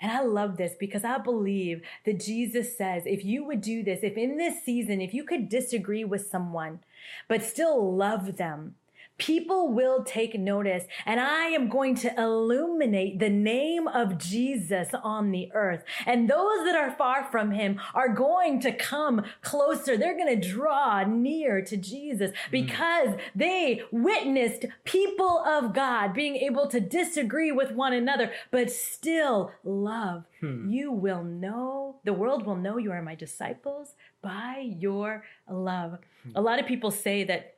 And 0.00 0.12
I 0.12 0.22
love 0.22 0.56
this 0.56 0.74
because 0.78 1.04
I 1.04 1.18
believe 1.18 1.80
that 2.04 2.20
Jesus 2.20 2.76
says 2.76 3.04
if 3.06 3.24
you 3.24 3.44
would 3.44 3.60
do 3.60 3.82
this, 3.82 4.00
if 4.02 4.16
in 4.16 4.36
this 4.36 4.62
season, 4.62 5.00
if 5.00 5.14
you 5.14 5.24
could 5.24 5.48
disagree 5.48 6.04
with 6.04 6.26
someone, 6.26 6.80
but 7.28 7.42
still 7.42 7.96
love 7.96 8.36
them, 8.36 8.74
people 9.18 9.72
will 9.72 10.04
take 10.04 10.38
notice. 10.38 10.84
And 11.04 11.20
I 11.20 11.46
am 11.46 11.68
going 11.68 11.94
to 11.96 12.14
illuminate 12.20 13.18
the 13.18 13.30
name 13.30 13.88
of 13.88 14.18
Jesus 14.18 14.88
on 15.02 15.30
the 15.30 15.50
earth. 15.54 15.84
And 16.04 16.28
those 16.28 16.64
that 16.64 16.76
are 16.76 16.92
far 16.92 17.24
from 17.24 17.52
him 17.52 17.80
are 17.94 18.08
going 18.08 18.60
to 18.60 18.72
come 18.72 19.24
closer. 19.42 19.96
They're 19.96 20.16
going 20.16 20.40
to 20.40 20.48
draw 20.48 21.04
near 21.04 21.62
to 21.62 21.76
Jesus 21.76 22.30
mm. 22.30 22.50
because 22.50 23.16
they 23.34 23.82
witnessed 23.90 24.66
people 24.84 25.42
of 25.46 25.72
God 25.72 26.12
being 26.12 26.36
able 26.36 26.66
to 26.68 26.80
disagree 26.80 27.52
with 27.52 27.72
one 27.72 27.92
another, 27.92 28.32
but 28.50 28.70
still 28.70 29.52
love. 29.64 30.24
Hmm. 30.40 30.68
You 30.68 30.92
will 30.92 31.24
know, 31.24 31.96
the 32.04 32.12
world 32.12 32.44
will 32.44 32.56
know 32.56 32.76
you 32.76 32.92
are 32.92 33.00
my 33.00 33.14
disciples 33.14 33.94
by 34.20 34.70
your 34.78 35.24
love. 35.50 35.98
Hmm. 36.24 36.30
A 36.34 36.40
lot 36.40 36.58
of 36.58 36.66
people 36.66 36.90
say 36.90 37.24
that 37.24 37.55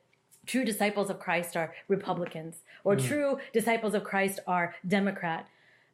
true 0.49 0.65
disciples 0.65 1.11
of 1.11 1.19
Christ 1.19 1.55
are 1.55 1.73
Republicans 1.87 2.63
or 2.83 2.95
mm. 2.95 3.07
true 3.07 3.37
disciples 3.53 3.93
of 3.93 4.03
Christ 4.03 4.39
are 4.47 4.73
Democrat. 4.87 5.47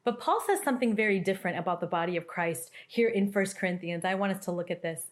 But 0.06 0.20
Paul 0.20 0.40
says 0.46 0.62
something 0.64 0.96
very 0.96 1.20
different 1.20 1.58
about 1.58 1.82
the 1.82 1.88
body 1.88 2.16
of 2.16 2.28
Christ 2.28 2.72
here 2.88 3.10
in 3.10 3.32
1 3.32 3.46
Corinthians. 3.60 4.06
I 4.06 4.16
want 4.16 4.32
us 4.32 4.46
to 4.46 4.52
look 4.52 4.72
at 4.72 4.82
this. 4.82 5.12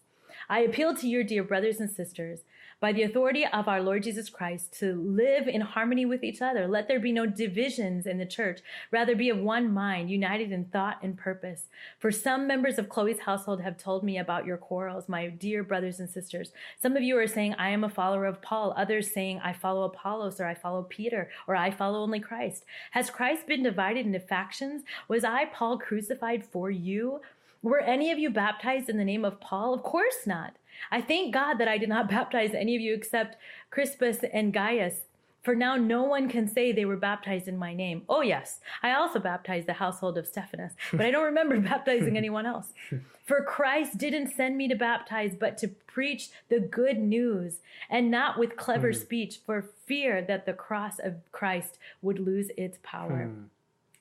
I 0.49 0.60
appeal 0.62 0.95
to 0.95 1.08
you, 1.08 1.23
dear 1.23 1.43
brothers 1.43 1.79
and 1.79 1.89
sisters, 1.89 2.43
by 2.83 2.91
the 2.91 3.03
authority 3.03 3.45
of 3.45 3.69
our 3.69 3.81
Lord 3.81 4.03
Jesus 4.03 4.29
Christ, 4.29 4.77
to 4.79 4.93
live 4.93 5.47
in 5.47 5.61
harmony 5.61 6.05
with 6.05 6.21
each 6.21 6.41
other. 6.41 6.67
Let 6.67 6.89
there 6.89 6.99
be 6.99 7.13
no 7.13 7.25
divisions 7.25 8.05
in 8.05 8.17
the 8.17 8.25
church. 8.25 8.59
Rather, 8.91 9.15
be 9.15 9.29
of 9.29 9.37
one 9.37 9.73
mind, 9.73 10.11
united 10.11 10.51
in 10.51 10.65
thought 10.65 10.97
and 11.01 11.17
purpose. 11.17 11.69
For 11.97 12.11
some 12.11 12.45
members 12.45 12.77
of 12.77 12.89
Chloe's 12.89 13.21
household 13.21 13.61
have 13.61 13.77
told 13.77 14.03
me 14.03 14.17
about 14.17 14.45
your 14.45 14.57
quarrels, 14.57 15.07
my 15.07 15.27
dear 15.27 15.63
brothers 15.63 16.01
and 16.01 16.09
sisters. 16.09 16.51
Some 16.77 16.97
of 16.97 17.03
you 17.03 17.17
are 17.17 17.25
saying, 17.25 17.53
I 17.53 17.69
am 17.69 17.85
a 17.85 17.89
follower 17.89 18.25
of 18.25 18.41
Paul. 18.41 18.73
Others 18.75 19.13
saying, 19.13 19.39
I 19.41 19.53
follow 19.53 19.83
Apollos, 19.83 20.41
or 20.41 20.45
I 20.45 20.53
follow 20.53 20.83
Peter, 20.83 21.29
or 21.47 21.55
I 21.55 21.71
follow 21.71 22.01
only 22.01 22.19
Christ. 22.19 22.65
Has 22.91 23.09
Christ 23.09 23.47
been 23.47 23.63
divided 23.63 24.05
into 24.05 24.19
factions? 24.19 24.83
Was 25.07 25.23
I, 25.23 25.45
Paul, 25.45 25.77
crucified 25.77 26.43
for 26.43 26.69
you? 26.69 27.21
Were 27.61 27.79
any 27.79 28.11
of 28.11 28.19
you 28.19 28.29
baptized 28.29 28.89
in 28.89 28.97
the 28.97 29.05
name 29.05 29.23
of 29.23 29.39
Paul? 29.39 29.73
Of 29.73 29.83
course 29.83 30.27
not. 30.27 30.57
I 30.91 31.01
thank 31.01 31.33
God 31.33 31.55
that 31.55 31.67
I 31.67 31.77
did 31.77 31.89
not 31.89 32.09
baptize 32.17 32.53
any 32.53 32.75
of 32.75 32.81
you 32.81 32.93
except 32.93 33.38
Crispus 33.69 34.19
and 34.31 34.53
Gaius. 34.53 35.01
For 35.43 35.55
now, 35.55 35.75
no 35.75 36.03
one 36.03 36.29
can 36.29 36.47
say 36.47 36.71
they 36.71 36.86
were 36.86 36.95
baptized 36.95 37.49
in 37.49 37.57
my 37.57 37.73
name. 37.73 38.03
Oh, 38.07 38.21
yes, 38.21 38.62
I 38.81 38.93
also 38.93 39.19
baptized 39.19 39.67
the 39.67 39.73
household 39.73 40.17
of 40.17 40.25
Stephanus, 40.25 40.71
but 40.93 41.05
I 41.05 41.12
don't 41.12 41.25
remember 41.25 41.59
baptizing 41.59 42.15
anyone 42.15 42.45
else. 42.45 42.67
For 43.25 43.43
Christ 43.43 43.97
didn't 43.97 44.33
send 44.33 44.57
me 44.57 44.69
to 44.69 44.75
baptize, 44.75 45.36
but 45.38 45.57
to 45.57 45.67
preach 45.67 46.29
the 46.49 46.62
good 46.62 46.97
news, 46.97 47.59
and 47.89 48.09
not 48.09 48.39
with 48.39 48.55
clever 48.55 48.91
hmm. 48.91 48.97
speech, 48.97 49.39
for 49.45 49.69
fear 49.86 50.21
that 50.21 50.45
the 50.45 50.53
cross 50.53 50.99
of 50.99 51.15
Christ 51.31 51.77
would 52.01 52.19
lose 52.19 52.49
its 52.57 52.79
power. 52.83 53.25
Hmm. 53.27 53.43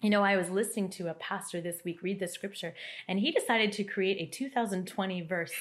You 0.02 0.10
know, 0.10 0.24
I 0.24 0.36
was 0.36 0.50
listening 0.50 0.90
to 0.90 1.10
a 1.10 1.14
pastor 1.14 1.60
this 1.60 1.84
week 1.84 2.02
read 2.02 2.18
the 2.18 2.26
scripture, 2.26 2.74
and 3.06 3.20
he 3.20 3.30
decided 3.30 3.70
to 3.74 3.84
create 3.84 4.20
a 4.20 4.26
2020 4.26 5.20
verse, 5.22 5.52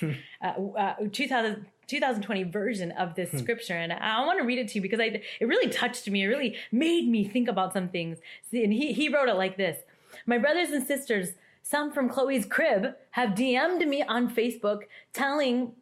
uh, 0.42 0.48
uh, 0.48 0.96
2000, 1.12 1.68
2020 1.86 2.44
version 2.44 2.92
of 2.94 3.14
this 3.14 3.30
scripture. 3.40 3.76
And 3.76 3.94
I 3.94 4.26
want 4.26 4.40
to 4.40 4.46
read 4.46 4.58
it 4.58 4.70
to 4.70 4.76
you 4.76 4.82
because 4.82 5.00
I, 5.00 5.22
it 5.40 5.46
really 5.46 5.70
touched 5.70 6.10
me. 6.10 6.24
It 6.24 6.28
really 6.28 6.56
made 6.72 7.08
me 7.08 7.24
think 7.24 7.48
about 7.48 7.72
some 7.74 7.90
things. 7.90 8.18
See, 8.50 8.64
And 8.64 8.74
he, 8.74 8.94
he 8.94 9.10
wrote 9.10 9.30
it 9.30 9.36
like 9.36 9.58
this 9.58 9.78
My 10.26 10.40
brothers 10.40 10.70
and 10.70 10.88
sisters, 10.88 11.34
some 11.62 11.92
from 11.92 12.10
Chloe's 12.10 12.48
crib, 12.48 12.96
have 13.12 13.32
DM'd 13.32 13.88
me 13.88 14.02
on 14.02 14.34
Facebook 14.34 14.82
telling 15.14 15.74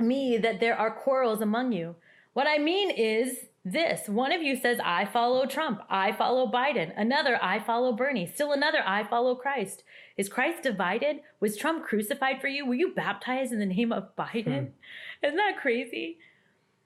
me 0.00 0.38
that 0.38 0.60
there 0.60 0.78
are 0.78 0.90
quarrels 0.90 1.42
among 1.42 1.72
you. 1.72 1.96
What 2.32 2.46
I 2.46 2.56
mean 2.56 2.90
is 2.90 3.48
this 3.72 4.08
one 4.08 4.32
of 4.32 4.42
you 4.42 4.56
says, 4.56 4.78
I 4.84 5.04
follow 5.04 5.46
Trump, 5.46 5.82
I 5.88 6.12
follow 6.12 6.50
Biden, 6.50 6.92
another, 6.96 7.38
I 7.42 7.58
follow 7.58 7.92
Bernie, 7.92 8.26
still 8.26 8.52
another, 8.52 8.82
I 8.84 9.04
follow 9.04 9.34
Christ. 9.34 9.84
Is 10.16 10.28
Christ 10.28 10.62
divided? 10.62 11.20
Was 11.40 11.56
Trump 11.56 11.84
crucified 11.84 12.40
for 12.40 12.48
you? 12.48 12.66
Were 12.66 12.74
you 12.74 12.92
baptized 12.92 13.52
in 13.52 13.58
the 13.58 13.66
name 13.66 13.92
of 13.92 14.16
Biden? 14.16 14.68
Hmm. 14.68 14.72
Isn't 15.26 15.36
that 15.36 15.58
crazy? 15.60 16.18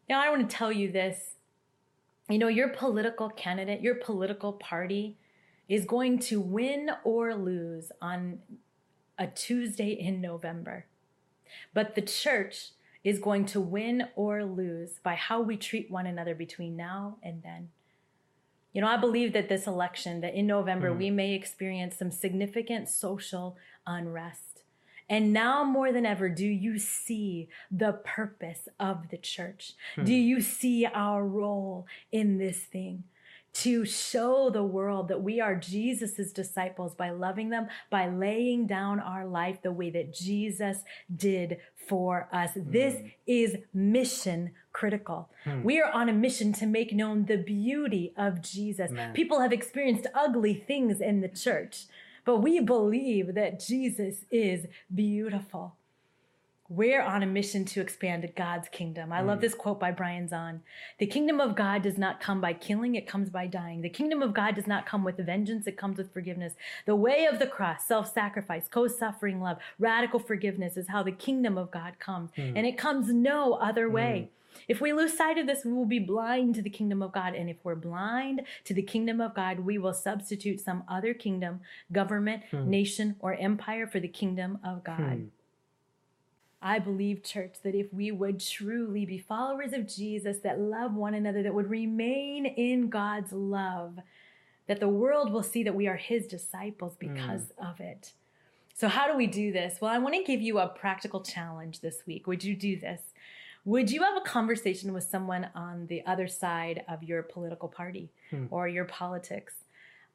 Now, 0.08 0.22
I 0.22 0.30
want 0.30 0.48
to 0.48 0.56
tell 0.56 0.72
you 0.72 0.92
this. 0.92 1.36
You 2.28 2.38
know, 2.38 2.48
your 2.48 2.68
political 2.68 3.30
candidate, 3.30 3.80
your 3.80 3.96
political 3.96 4.52
party 4.54 5.16
is 5.68 5.84
going 5.84 6.18
to 6.18 6.40
win 6.40 6.90
or 7.04 7.34
lose 7.34 7.90
on 8.00 8.40
a 9.18 9.26
Tuesday 9.26 9.92
in 9.92 10.20
November. 10.20 10.86
But 11.74 11.94
the 11.94 12.02
church 12.02 12.70
is 13.04 13.18
going 13.18 13.46
to 13.46 13.60
win 13.60 14.08
or 14.14 14.44
lose 14.44 15.00
by 15.02 15.14
how 15.14 15.40
we 15.40 15.56
treat 15.56 15.90
one 15.90 16.06
another 16.06 16.34
between 16.34 16.76
now 16.76 17.16
and 17.22 17.42
then. 17.42 17.68
You 18.72 18.80
know, 18.80 18.88
I 18.88 18.96
believe 18.96 19.32
that 19.34 19.48
this 19.48 19.66
election, 19.66 20.20
that 20.22 20.34
in 20.34 20.46
November 20.46 20.92
we 20.92 21.10
may 21.10 21.34
experience 21.34 21.96
some 21.96 22.10
significant 22.10 22.88
social 22.88 23.56
unrest. 23.86 24.62
And 25.08 25.32
now 25.32 25.62
more 25.62 25.92
than 25.92 26.06
ever, 26.06 26.30
do 26.30 26.46
you 26.46 26.78
see 26.78 27.48
the 27.70 27.92
purpose 27.92 28.68
of 28.80 29.10
the 29.10 29.18
church? 29.18 29.74
Hmm. 29.94 30.04
Do 30.04 30.14
you 30.14 30.40
see 30.40 30.86
our 30.86 31.26
role 31.26 31.86
in 32.10 32.38
this 32.38 32.60
thing? 32.60 33.04
To 33.54 33.84
show 33.84 34.48
the 34.50 34.64
world 34.64 35.08
that 35.08 35.22
we 35.22 35.40
are 35.40 35.54
Jesus's 35.54 36.32
disciples 36.32 36.94
by 36.94 37.10
loving 37.10 37.50
them, 37.50 37.68
by 37.90 38.08
laying 38.08 38.66
down 38.66 38.98
our 38.98 39.26
life 39.26 39.60
the 39.62 39.72
way 39.72 39.90
that 39.90 40.14
Jesus 40.14 40.78
did 41.14 41.58
for 41.86 42.28
us. 42.32 42.52
This 42.56 42.96
is 43.26 43.56
mission 43.74 44.52
critical. 44.72 45.30
Hmm. 45.44 45.62
We 45.62 45.80
are 45.80 45.92
on 45.92 46.08
a 46.08 46.12
mission 46.12 46.52
to 46.54 46.66
make 46.66 46.92
known 46.92 47.26
the 47.26 47.36
beauty 47.36 48.14
of 48.16 48.40
Jesus. 48.40 48.90
Amen. 48.90 49.12
People 49.12 49.40
have 49.40 49.52
experienced 49.52 50.06
ugly 50.14 50.54
things 50.54 51.00
in 51.00 51.20
the 51.20 51.28
church, 51.28 51.84
but 52.24 52.38
we 52.38 52.60
believe 52.60 53.34
that 53.34 53.60
Jesus 53.60 54.24
is 54.30 54.66
beautiful. 54.92 55.76
We're 56.74 57.02
on 57.02 57.22
a 57.22 57.26
mission 57.26 57.66
to 57.66 57.82
expand 57.82 58.26
God's 58.34 58.66
kingdom. 58.70 59.12
I 59.12 59.20
love 59.20 59.38
mm. 59.38 59.40
this 59.42 59.54
quote 59.54 59.78
by 59.78 59.90
Brian 59.90 60.26
Zahnd. 60.26 60.60
The 60.98 61.06
kingdom 61.06 61.38
of 61.38 61.54
God 61.54 61.82
does 61.82 61.98
not 61.98 62.18
come 62.18 62.40
by 62.40 62.54
killing, 62.54 62.94
it 62.94 63.06
comes 63.06 63.28
by 63.28 63.46
dying. 63.46 63.82
The 63.82 63.90
kingdom 63.90 64.22
of 64.22 64.32
God 64.32 64.54
does 64.54 64.66
not 64.66 64.86
come 64.86 65.04
with 65.04 65.18
vengeance, 65.18 65.66
it 65.66 65.76
comes 65.76 65.98
with 65.98 66.14
forgiveness. 66.14 66.54
The 66.86 66.96
way 66.96 67.26
of 67.26 67.38
the 67.38 67.46
cross, 67.46 67.86
self 67.86 68.10
sacrifice, 68.10 68.68
co 68.70 68.88
suffering 68.88 69.42
love, 69.42 69.58
radical 69.78 70.18
forgiveness 70.18 70.78
is 70.78 70.88
how 70.88 71.02
the 71.02 71.12
kingdom 71.12 71.58
of 71.58 71.70
God 71.70 71.98
comes. 71.98 72.30
Mm. 72.38 72.54
And 72.56 72.66
it 72.66 72.78
comes 72.78 73.12
no 73.12 73.52
other 73.54 73.86
mm. 73.86 73.92
way. 73.92 74.30
If 74.66 74.80
we 74.80 74.94
lose 74.94 75.14
sight 75.14 75.36
of 75.36 75.46
this, 75.46 75.66
we 75.66 75.74
will 75.74 75.84
be 75.84 75.98
blind 75.98 76.54
to 76.54 76.62
the 76.62 76.70
kingdom 76.70 77.02
of 77.02 77.12
God. 77.12 77.34
And 77.34 77.50
if 77.50 77.58
we're 77.64 77.74
blind 77.74 78.42
to 78.64 78.72
the 78.72 78.82
kingdom 78.82 79.20
of 79.20 79.34
God, 79.34 79.60
we 79.60 79.76
will 79.76 79.92
substitute 79.92 80.60
some 80.60 80.84
other 80.88 81.12
kingdom, 81.12 81.60
government, 81.92 82.44
hmm. 82.50 82.70
nation, 82.70 83.16
or 83.18 83.34
empire 83.34 83.86
for 83.86 84.00
the 84.00 84.08
kingdom 84.08 84.58
of 84.64 84.84
God. 84.84 85.00
Hmm. 85.00 85.24
I 86.62 86.78
believe, 86.78 87.22
church, 87.24 87.54
that 87.64 87.74
if 87.74 87.92
we 87.92 88.12
would 88.12 88.38
truly 88.40 89.04
be 89.04 89.18
followers 89.18 89.72
of 89.72 89.88
Jesus 89.88 90.38
that 90.38 90.60
love 90.60 90.94
one 90.94 91.14
another, 91.14 91.42
that 91.42 91.54
would 91.54 91.68
remain 91.68 92.46
in 92.46 92.88
God's 92.88 93.32
love, 93.32 93.98
that 94.68 94.78
the 94.78 94.88
world 94.88 95.32
will 95.32 95.42
see 95.42 95.62
that 95.64 95.74
we 95.74 95.88
are 95.88 95.96
his 95.96 96.26
disciples 96.26 96.94
because 96.98 97.52
of 97.58 97.80
it. 97.80 98.12
So, 98.74 98.88
how 98.88 99.10
do 99.10 99.16
we 99.16 99.26
do 99.26 99.52
this? 99.52 99.80
Well, 99.80 99.90
I 99.90 99.98
want 99.98 100.14
to 100.14 100.22
give 100.24 100.40
you 100.40 100.58
a 100.60 100.68
practical 100.68 101.20
challenge 101.20 101.80
this 101.80 102.02
week. 102.06 102.26
Would 102.26 102.44
you 102.44 102.54
do 102.54 102.78
this? 102.78 103.00
Would 103.64 103.90
you 103.90 104.02
have 104.02 104.16
a 104.16 104.20
conversation 104.22 104.92
with 104.92 105.04
someone 105.04 105.48
on 105.54 105.86
the 105.88 106.04
other 106.06 106.26
side 106.26 106.84
of 106.88 107.02
your 107.02 107.22
political 107.22 107.68
party 107.68 108.10
Hmm. 108.30 108.46
or 108.50 108.66
your 108.68 108.84
politics? 108.84 109.54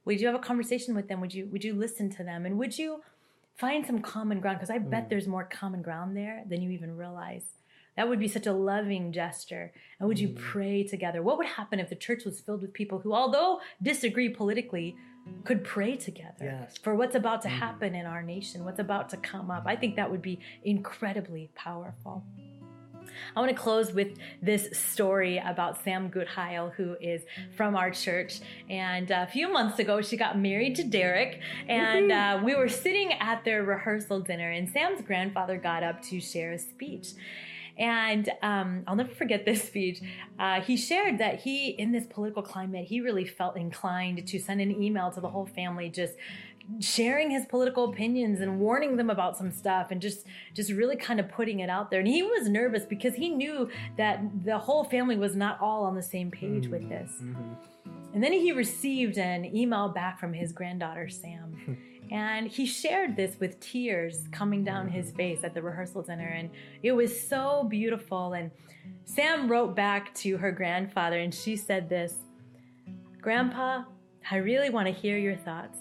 Would 0.06 0.20
you 0.22 0.28
have 0.28 0.36
a 0.36 0.40
conversation 0.40 0.96
with 0.96 1.08
them? 1.08 1.20
Would 1.22 1.34
you 1.34 1.46
would 1.48 1.64
you 1.64 1.74
listen 1.74 2.10
to 2.12 2.24
them? 2.24 2.46
And 2.46 2.58
would 2.58 2.78
you 2.78 3.04
find 3.58 3.86
some 3.86 4.00
common 4.00 4.40
ground? 4.40 4.58
Because 4.58 4.70
I 4.70 4.78
bet 4.78 5.04
Hmm. 5.04 5.10
there's 5.10 5.28
more 5.28 5.44
common 5.44 5.82
ground 5.82 6.16
there 6.16 6.44
than 6.48 6.62
you 6.62 6.70
even 6.72 6.96
realize. 6.96 7.54
That 7.96 8.08
would 8.08 8.20
be 8.20 8.28
such 8.28 8.46
a 8.46 8.54
loving 8.54 9.12
gesture. 9.12 9.74
And 10.00 10.08
would 10.08 10.20
you 10.20 10.30
Hmm. 10.30 10.36
pray 10.36 10.84
together? 10.84 11.24
What 11.24 11.38
would 11.40 11.48
happen 11.48 11.80
if 11.80 11.90
the 11.90 11.96
church 11.96 12.26
was 12.26 12.40
filled 12.40 12.62
with 12.62 12.72
people 12.74 13.00
who, 13.00 13.14
although 13.14 13.60
disagree 13.82 14.30
politically, 14.30 14.96
could 15.44 15.64
pray 15.64 15.98
together 15.98 16.46
Yes. 16.46 16.78
for 16.78 16.96
what's 16.96 17.16
about 17.16 17.42
to 17.42 17.48
Mhm. 17.50 17.60
happen 17.66 17.96
in 17.96 18.06
our 18.06 18.22
nation, 18.22 18.64
what's 18.64 18.80
about 18.80 19.10
to 19.10 19.18
come 19.18 19.50
up? 19.50 19.64
I 19.66 19.76
think 19.76 19.96
that 19.96 20.10
would 20.12 20.22
be 20.22 20.40
incredibly 20.64 21.50
powerful. 21.56 22.24
I 23.36 23.40
want 23.40 23.50
to 23.50 23.58
close 23.58 23.92
with 23.92 24.18
this 24.42 24.70
story 24.78 25.38
about 25.38 25.84
Sam 25.84 26.10
Goodheil, 26.10 26.72
who 26.76 26.96
is 27.02 27.24
from 27.56 27.76
our 27.76 27.92
church. 27.92 28.40
And 28.70 29.10
a 29.12 29.28
few 29.28 29.52
months 29.52 29.80
ago, 29.80 30.02
she 30.02 30.18
got 30.18 30.38
married 30.38 30.76
to 30.76 30.84
Derek, 30.84 31.40
and 31.68 32.12
uh, 32.12 32.42
we 32.44 32.56
were 32.56 32.70
sitting 32.70 33.14
at 33.14 33.44
their 33.46 33.64
rehearsal 33.64 34.22
dinner, 34.22 34.52
and 34.52 34.70
Sam's 34.70 35.02
grandfather 35.02 35.58
got 35.58 35.84
up 35.84 36.02
to 36.04 36.20
share 36.20 36.54
a 36.54 36.60
speech. 36.60 37.10
And 37.78 38.28
um, 38.42 38.84
I'll 38.88 38.96
never 38.96 39.14
forget 39.14 39.46
this 39.46 39.64
speech. 39.64 40.02
Uh, 40.40 40.62
he 40.62 40.78
shared 40.78 41.20
that 41.20 41.42
he, 41.42 41.70
in 41.70 41.92
this 41.92 42.08
political 42.08 42.42
climate, 42.42 42.86
he 42.88 43.02
really 43.02 43.26
felt 43.26 43.56
inclined 43.56 44.28
to 44.28 44.40
send 44.40 44.62
an 44.62 44.82
email 44.82 45.12
to 45.12 45.22
the 45.22 45.30
whole 45.30 45.46
family, 45.46 45.90
just 45.90 46.16
sharing 46.80 47.30
his 47.32 47.46
political 47.46 47.86
opinions 47.90 48.42
and 48.42 48.60
warning 48.60 48.98
them 48.98 49.10
about 49.10 49.38
some 49.38 49.52
stuff 49.52 49.90
and 49.92 50.02
just 50.02 50.26
just 50.54 50.72
really 50.72 50.96
kind 50.96 51.20
of 51.20 51.30
putting 51.30 51.60
it 51.62 51.70
out 51.70 51.90
there. 51.90 52.00
And 52.00 52.08
he 52.08 52.24
was 52.24 52.50
nervous 52.50 52.86
because 52.86 53.16
he 53.16 53.30
knew 53.30 53.70
that 53.98 54.22
the 54.44 54.58
whole 54.58 54.84
family 54.84 55.18
was 55.18 55.36
not 55.36 55.60
all 55.62 55.84
on 55.86 55.96
the 55.96 56.04
same 56.04 56.30
page 56.32 56.68
with 56.68 56.88
this. 56.90 57.12
Mhm. 57.22 57.56
and 58.14 58.24
then 58.24 58.34
he 58.34 58.52
received 58.52 59.18
an 59.18 59.46
email 59.56 59.90
back 59.90 60.20
from 60.20 60.34
his 60.34 60.52
granddaughter 60.52 61.08
sam. 61.10 61.78
And 62.10 62.48
he 62.48 62.66
shared 62.66 63.18
this 63.18 63.38
with 63.38 63.60
tears 63.60 64.30
coming 64.32 64.64
down 64.64 64.88
his 64.88 65.12
face 65.12 65.44
at 65.44 65.54
the 65.54 65.62
rehearsal 65.62 66.04
dinner. 66.04 66.26
And 66.28 66.50
it 66.82 66.94
was 66.94 67.12
so 67.28 67.66
beautiful. 67.70 68.32
And 68.32 68.50
sam 69.04 69.52
wrote 69.52 69.76
back 69.76 70.14
to 70.16 70.38
her 70.38 70.52
grandfather 70.54 71.20
and 71.20 71.34
she 71.36 71.58
said 71.58 71.90
this 71.90 72.14
grandpa 73.22 73.84
i 74.32 74.38
really 74.38 74.70
want 74.70 74.88
to 74.88 74.94
hear 74.94 75.18
your 75.18 75.36
thoughts 75.36 75.78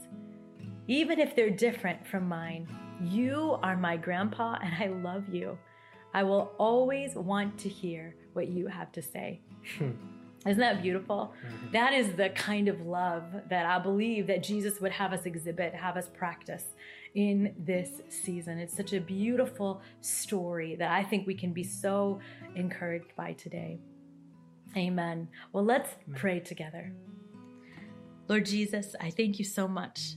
even 0.88 1.18
if 1.20 1.34
they're 1.34 1.50
different 1.50 2.06
from 2.06 2.28
mine. 2.28 2.68
You 3.02 3.58
are 3.62 3.76
my 3.76 3.96
grandpa 3.96 4.58
and 4.62 4.74
I 4.74 4.86
love 4.86 5.28
you. 5.28 5.58
I 6.14 6.22
will 6.22 6.52
always 6.58 7.14
want 7.14 7.58
to 7.58 7.68
hear 7.68 8.14
what 8.32 8.48
you 8.48 8.66
have 8.68 8.92
to 8.92 9.02
say. 9.02 9.40
Hmm. 9.78 9.90
Isn't 10.46 10.60
that 10.60 10.80
beautiful? 10.80 11.34
Mm-hmm. 11.44 11.72
That 11.72 11.92
is 11.92 12.12
the 12.12 12.28
kind 12.30 12.68
of 12.68 12.80
love 12.86 13.24
that 13.50 13.66
I 13.66 13.80
believe 13.80 14.28
that 14.28 14.44
Jesus 14.44 14.80
would 14.80 14.92
have 14.92 15.12
us 15.12 15.26
exhibit, 15.26 15.74
have 15.74 15.96
us 15.96 16.08
practice 16.08 16.64
in 17.16 17.52
this 17.58 18.00
season. 18.08 18.58
It's 18.58 18.76
such 18.76 18.92
a 18.92 19.00
beautiful 19.00 19.82
story 20.02 20.76
that 20.76 20.90
I 20.90 21.02
think 21.02 21.26
we 21.26 21.34
can 21.34 21.52
be 21.52 21.64
so 21.64 22.20
encouraged 22.54 23.16
by 23.16 23.32
today. 23.32 23.80
Amen. 24.76 25.28
Well, 25.52 25.64
let's 25.64 25.90
pray 26.14 26.38
together. 26.38 26.92
Lord 28.28 28.46
Jesus, 28.46 28.94
I 29.00 29.10
thank 29.10 29.38
you 29.38 29.44
so 29.44 29.66
much 29.66 30.14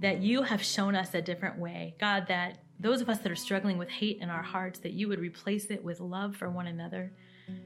that 0.00 0.20
you 0.22 0.42
have 0.42 0.62
shown 0.62 0.94
us 0.94 1.14
a 1.14 1.22
different 1.22 1.58
way. 1.58 1.94
God, 1.98 2.26
that 2.28 2.58
those 2.78 3.00
of 3.00 3.08
us 3.08 3.18
that 3.18 3.32
are 3.32 3.36
struggling 3.36 3.78
with 3.78 3.88
hate 3.88 4.18
in 4.20 4.28
our 4.28 4.42
hearts, 4.42 4.78
that 4.80 4.92
you 4.92 5.08
would 5.08 5.18
replace 5.20 5.66
it 5.66 5.82
with 5.82 6.00
love 6.00 6.36
for 6.36 6.50
one 6.50 6.66
another. 6.66 7.12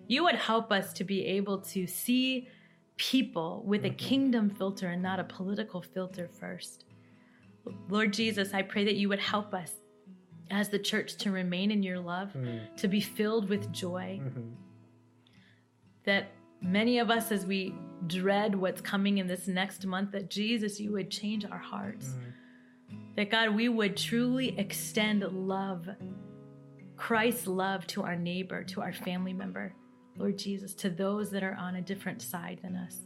You 0.06 0.24
would 0.24 0.36
help 0.36 0.70
us 0.70 0.92
to 0.94 1.04
be 1.04 1.24
able 1.26 1.58
to 1.62 1.86
see 1.86 2.48
people 2.96 3.62
with 3.66 3.84
a 3.84 3.90
kingdom 3.90 4.50
filter 4.50 4.88
and 4.88 5.02
not 5.02 5.18
a 5.18 5.24
political 5.24 5.80
filter 5.80 6.28
first. 6.28 6.84
Lord 7.88 8.12
Jesus, 8.12 8.52
I 8.54 8.62
pray 8.62 8.84
that 8.84 8.94
you 8.96 9.08
would 9.08 9.18
help 9.18 9.54
us 9.54 9.72
as 10.50 10.68
the 10.68 10.78
church 10.78 11.16
to 11.16 11.30
remain 11.30 11.70
in 11.70 11.82
your 11.82 11.98
love, 11.98 12.32
Mm. 12.34 12.76
to 12.76 12.88
be 12.88 13.00
filled 13.00 13.48
with 13.48 13.72
joy, 13.72 14.20
Mhm. 14.22 14.54
that 16.04 16.28
many 16.60 16.98
of 16.98 17.10
us, 17.10 17.32
as 17.32 17.46
we 17.46 17.74
dread 18.06 18.54
what's 18.54 18.80
coming 18.80 19.18
in 19.18 19.26
this 19.26 19.46
next 19.46 19.84
month, 19.86 20.12
that 20.12 20.30
Jesus, 20.30 20.80
you 20.80 20.92
would 20.92 21.10
change 21.10 21.44
our 21.44 21.58
hearts. 21.58 22.06
Mm. 22.06 23.16
That 23.16 23.30
God, 23.30 23.54
we 23.54 23.68
would 23.68 23.96
truly 23.96 24.58
extend 24.58 25.22
love, 25.22 25.88
Christ's 26.96 27.46
love 27.46 27.86
to 27.88 28.02
our 28.02 28.16
neighbor, 28.16 28.64
to 28.64 28.80
our 28.80 28.92
family 28.92 29.32
member, 29.32 29.74
Lord 30.16 30.38
Jesus, 30.38 30.74
to 30.74 30.90
those 30.90 31.30
that 31.30 31.42
are 31.42 31.54
on 31.54 31.76
a 31.76 31.82
different 31.82 32.22
side 32.22 32.60
than 32.62 32.76
us. 32.76 32.96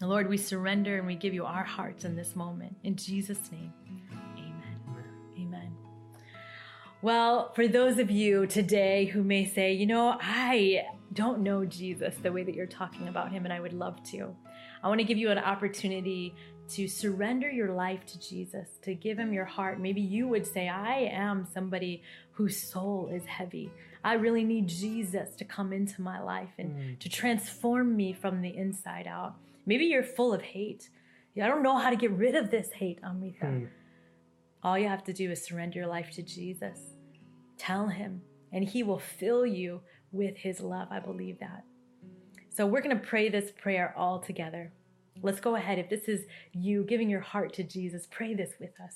And 0.00 0.08
Lord, 0.08 0.28
we 0.28 0.38
surrender 0.38 0.96
and 0.96 1.06
we 1.06 1.14
give 1.14 1.34
you 1.34 1.44
our 1.44 1.64
hearts 1.64 2.04
in 2.04 2.16
this 2.16 2.34
moment. 2.34 2.76
In 2.84 2.96
Jesus' 2.96 3.50
name, 3.52 3.72
amen. 4.36 4.80
Amen. 5.38 5.72
Well, 7.02 7.52
for 7.54 7.68
those 7.68 7.98
of 7.98 8.10
you 8.10 8.46
today 8.46 9.06
who 9.06 9.22
may 9.22 9.44
say, 9.44 9.72
you 9.72 9.86
know, 9.86 10.16
I 10.20 10.86
don't 11.12 11.40
know 11.40 11.64
Jesus 11.64 12.14
the 12.22 12.32
way 12.32 12.44
that 12.44 12.54
you're 12.54 12.66
talking 12.66 13.08
about 13.08 13.32
him, 13.32 13.44
and 13.44 13.52
I 13.52 13.60
would 13.60 13.72
love 13.72 14.02
to, 14.12 14.34
I 14.82 14.88
want 14.88 15.00
to 15.00 15.04
give 15.04 15.18
you 15.18 15.30
an 15.30 15.38
opportunity 15.38 16.34
to 16.68 16.86
surrender 16.86 17.50
your 17.50 17.72
life 17.74 18.06
to 18.06 18.20
Jesus, 18.20 18.68
to 18.82 18.94
give 18.94 19.18
him 19.18 19.32
your 19.32 19.44
heart. 19.44 19.80
Maybe 19.80 20.00
you 20.00 20.28
would 20.28 20.46
say, 20.46 20.68
I 20.68 20.98
am 21.10 21.46
somebody 21.52 22.02
whose 22.32 22.62
soul 22.62 23.10
is 23.12 23.24
heavy. 23.26 23.70
I 24.04 24.14
really 24.14 24.44
need 24.44 24.68
Jesus 24.68 25.34
to 25.36 25.44
come 25.44 25.72
into 25.72 26.00
my 26.00 26.20
life 26.20 26.52
and 26.58 26.70
Mm. 26.70 26.98
to 27.00 27.08
transform 27.08 27.96
me 27.96 28.12
from 28.12 28.40
the 28.40 28.56
inside 28.56 29.06
out. 29.06 29.34
Maybe 29.66 29.86
you're 29.86 30.04
full 30.04 30.32
of 30.32 30.42
hate. 30.42 30.88
I 31.36 31.46
don't 31.48 31.62
know 31.62 31.78
how 31.78 31.90
to 31.90 31.96
get 31.96 32.10
rid 32.12 32.34
of 32.34 32.50
this 32.50 32.70
hate, 32.72 32.98
Amrita. 33.02 33.46
Mm. 33.46 33.68
All 34.62 34.78
you 34.78 34.88
have 34.88 35.04
to 35.04 35.12
do 35.12 35.30
is 35.30 35.42
surrender 35.44 35.78
your 35.80 35.88
life 35.88 36.10
to 36.12 36.22
Jesus. 36.22 36.78
Tell 37.56 37.88
him, 37.88 38.22
and 38.52 38.64
he 38.64 38.82
will 38.82 38.98
fill 38.98 39.44
you 39.44 39.80
with 40.12 40.36
his 40.36 40.60
love. 40.60 40.88
I 40.90 41.00
believe 41.00 41.38
that. 41.40 41.64
So 42.48 42.66
we're 42.66 42.82
going 42.82 42.98
to 42.98 43.06
pray 43.06 43.28
this 43.28 43.50
prayer 43.50 43.94
all 43.96 44.18
together. 44.18 44.72
Let's 45.22 45.40
go 45.40 45.56
ahead. 45.56 45.78
If 45.78 45.88
this 45.88 46.08
is 46.08 46.26
you 46.52 46.84
giving 46.84 47.08
your 47.08 47.20
heart 47.20 47.52
to 47.54 47.62
Jesus, 47.62 48.06
pray 48.10 48.34
this 48.34 48.54
with 48.58 48.78
us. 48.82 48.94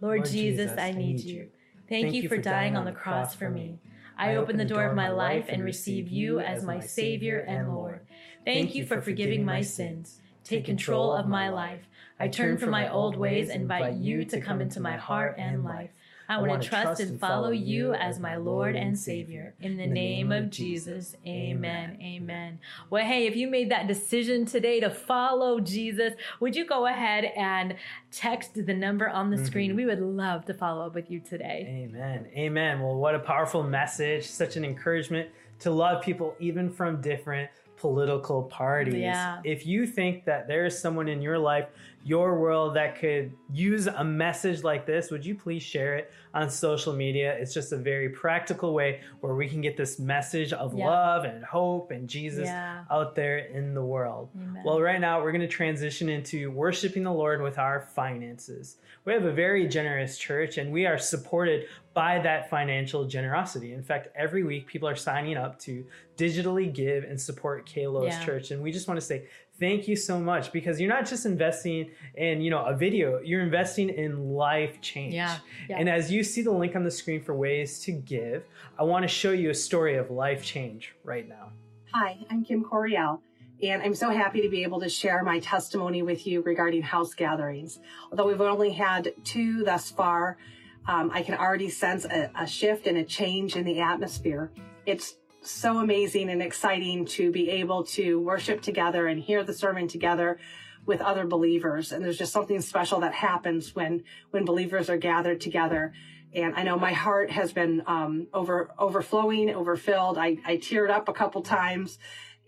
Lord, 0.00 0.24
Jesus, 0.24 0.72
I 0.78 0.92
need 0.92 1.20
you. 1.20 1.48
Thank, 1.88 2.14
you 2.14 2.28
for 2.28 2.38
dying 2.38 2.76
on 2.76 2.84
the 2.84 2.92
cross 2.92 3.34
for 3.34 3.50
me. 3.50 3.80
I 4.16 4.36
open 4.36 4.56
the 4.56 4.64
door 4.64 4.84
of 4.84 4.94
my 4.94 5.08
life 5.08 5.46
and 5.48 5.64
receive 5.64 6.08
you 6.08 6.40
as 6.40 6.64
my 6.64 6.78
Savior 6.80 7.40
and 7.40 7.74
Lord. 7.74 8.06
Thank 8.44 8.74
you 8.74 8.86
for 8.86 9.00
forgiving 9.00 9.44
my 9.44 9.60
sins. 9.60 10.20
Take 10.44 10.64
control 10.64 11.12
of 11.12 11.26
my 11.26 11.48
life. 11.48 11.82
I 12.18 12.28
turn 12.28 12.58
from 12.58 12.70
my 12.70 12.90
old 12.90 13.16
ways 13.16 13.48
and 13.48 13.62
invite 13.62 13.94
you 13.94 14.24
to 14.26 14.40
come 14.40 14.60
into 14.60 14.80
my 14.80 14.96
heart 14.96 15.36
and 15.38 15.64
life. 15.64 15.90
I 16.30 16.38
want 16.38 16.62
to 16.62 16.68
trust 16.68 17.00
and 17.00 17.18
follow 17.18 17.50
you 17.50 17.92
as 17.94 18.20
my 18.20 18.36
Lord 18.36 18.76
and 18.76 18.96
Savior. 18.96 19.54
In 19.60 19.76
the 19.76 19.86
name 19.86 20.30
of 20.30 20.48
Jesus, 20.48 21.16
amen. 21.26 21.98
Amen. 22.00 22.60
Well, 22.88 23.04
hey, 23.04 23.26
if 23.26 23.34
you 23.34 23.48
made 23.48 23.72
that 23.72 23.88
decision 23.88 24.46
today 24.46 24.78
to 24.78 24.90
follow 24.90 25.58
Jesus, 25.58 26.14
would 26.38 26.54
you 26.54 26.64
go 26.66 26.86
ahead 26.86 27.24
and 27.36 27.74
text 28.12 28.54
the 28.54 28.74
number 28.74 29.08
on 29.08 29.30
the 29.30 29.44
screen? 29.44 29.70
Mm-hmm. 29.70 29.76
We 29.76 29.86
would 29.86 30.00
love 30.00 30.44
to 30.44 30.54
follow 30.54 30.86
up 30.86 30.94
with 30.94 31.10
you 31.10 31.18
today. 31.18 31.88
Amen. 31.90 32.28
Amen. 32.36 32.80
Well, 32.80 32.94
what 32.94 33.16
a 33.16 33.18
powerful 33.18 33.64
message, 33.64 34.26
such 34.26 34.56
an 34.56 34.64
encouragement 34.64 35.30
to 35.60 35.72
love 35.72 36.00
people 36.00 36.36
even 36.38 36.70
from 36.70 37.00
different 37.00 37.50
political 37.76 38.42
parties. 38.44 38.94
Yeah. 38.94 39.40
If 39.42 39.66
you 39.66 39.86
think 39.86 40.26
that 40.26 40.46
there 40.46 40.66
is 40.66 40.78
someone 40.78 41.08
in 41.08 41.22
your 41.22 41.38
life, 41.38 41.66
your 42.02 42.38
world 42.38 42.74
that 42.76 42.98
could 42.98 43.32
use 43.52 43.86
a 43.86 44.02
message 44.02 44.62
like 44.64 44.86
this, 44.86 45.10
would 45.10 45.24
you 45.24 45.34
please 45.34 45.62
share 45.62 45.96
it 45.96 46.10
on 46.32 46.48
social 46.48 46.94
media? 46.94 47.34
It's 47.38 47.52
just 47.52 47.72
a 47.72 47.76
very 47.76 48.08
practical 48.08 48.72
way 48.72 49.00
where 49.20 49.34
we 49.34 49.48
can 49.48 49.60
get 49.60 49.76
this 49.76 49.98
message 49.98 50.52
of 50.54 50.74
Yeah. 50.74 50.86
love 50.88 51.24
and 51.24 51.44
hope 51.44 51.90
and 51.90 52.08
Jesus 52.08 52.46
Yeah. 52.46 52.84
out 52.90 53.14
there 53.14 53.38
in 53.38 53.74
the 53.74 53.84
world. 53.84 54.30
Amen. 54.34 54.62
Well, 54.64 54.80
right 54.80 55.00
now 55.00 55.22
we're 55.22 55.32
going 55.32 55.40
to 55.42 55.48
transition 55.48 56.08
into 56.08 56.50
worshiping 56.50 57.02
the 57.02 57.12
Lord 57.12 57.42
with 57.42 57.58
our 57.58 57.80
finances. 57.82 58.78
We 59.04 59.12
have 59.12 59.24
a 59.24 59.32
very 59.32 59.68
generous 59.68 60.16
church 60.16 60.56
and 60.58 60.72
we 60.72 60.86
are 60.86 60.98
supported 60.98 61.66
by 61.92 62.18
that 62.20 62.48
financial 62.48 63.04
generosity. 63.06 63.72
In 63.74 63.82
fact, 63.82 64.08
every 64.14 64.42
week 64.44 64.66
people 64.66 64.88
are 64.88 64.96
signing 64.96 65.36
up 65.36 65.58
to 65.60 65.84
digitally 66.16 66.72
give 66.72 67.04
and 67.04 67.20
support 67.20 67.66
Kalos 67.66 68.04
Yeah. 68.08 68.24
Church. 68.24 68.50
And 68.52 68.62
we 68.62 68.70
just 68.72 68.86
want 68.88 68.98
to 69.00 69.04
say 69.04 69.26
thank 69.60 69.86
you 69.86 69.94
so 69.94 70.18
much 70.18 70.52
because 70.52 70.80
you're 70.80 70.88
not 70.88 71.06
just 71.06 71.26
investing 71.26 71.90
in, 72.14 72.40
you 72.40 72.50
know, 72.50 72.64
a 72.64 72.74
video, 72.74 73.20
you're 73.20 73.42
investing 73.42 73.90
in 73.90 74.30
life 74.30 74.80
change. 74.80 75.14
Yeah, 75.14 75.38
yeah. 75.68 75.78
And 75.78 75.88
as 75.88 76.10
you 76.10 76.24
see 76.24 76.42
the 76.42 76.50
link 76.50 76.74
on 76.74 76.82
the 76.82 76.90
screen 76.90 77.22
for 77.22 77.34
ways 77.34 77.78
to 77.80 77.92
give, 77.92 78.44
I 78.78 78.82
want 78.82 79.04
to 79.04 79.08
show 79.08 79.32
you 79.32 79.50
a 79.50 79.54
story 79.54 79.96
of 79.96 80.10
life 80.10 80.42
change 80.42 80.94
right 81.04 81.28
now. 81.28 81.52
Hi, 81.92 82.16
I'm 82.30 82.44
Kim 82.44 82.64
Coriel, 82.64 83.20
and 83.62 83.82
I'm 83.82 83.94
so 83.94 84.10
happy 84.10 84.40
to 84.42 84.48
be 84.48 84.62
able 84.62 84.80
to 84.80 84.88
share 84.88 85.22
my 85.22 85.38
testimony 85.40 86.02
with 86.02 86.26
you 86.26 86.40
regarding 86.40 86.82
house 86.82 87.14
gatherings. 87.14 87.78
Although 88.10 88.26
we've 88.26 88.40
only 88.40 88.72
had 88.72 89.12
two 89.24 89.62
thus 89.64 89.90
far, 89.90 90.38
um, 90.86 91.10
I 91.12 91.22
can 91.22 91.34
already 91.34 91.68
sense 91.68 92.06
a, 92.06 92.30
a 92.38 92.46
shift 92.46 92.86
and 92.86 92.96
a 92.96 93.04
change 93.04 93.56
in 93.56 93.64
the 93.64 93.80
atmosphere. 93.80 94.50
It's 94.86 95.16
so 95.42 95.78
amazing 95.78 96.30
and 96.30 96.42
exciting 96.42 97.06
to 97.06 97.30
be 97.30 97.50
able 97.50 97.84
to 97.84 98.20
worship 98.20 98.60
together 98.60 99.06
and 99.06 99.20
hear 99.20 99.42
the 99.42 99.54
sermon 99.54 99.88
together 99.88 100.38
with 100.86 101.00
other 101.00 101.26
believers. 101.26 101.92
And 101.92 102.04
there's 102.04 102.18
just 102.18 102.32
something 102.32 102.60
special 102.60 103.00
that 103.00 103.14
happens 103.14 103.74
when 103.74 104.04
when 104.30 104.44
believers 104.44 104.90
are 104.90 104.96
gathered 104.96 105.40
together. 105.40 105.92
And 106.32 106.54
I 106.54 106.62
know 106.62 106.78
my 106.78 106.92
heart 106.92 107.30
has 107.30 107.52
been 107.52 107.82
um, 107.86 108.28
over 108.32 108.70
overflowing, 108.78 109.50
overfilled. 109.50 110.18
I, 110.18 110.38
I 110.44 110.56
teared 110.56 110.90
up 110.90 111.08
a 111.08 111.12
couple 111.12 111.42
times, 111.42 111.98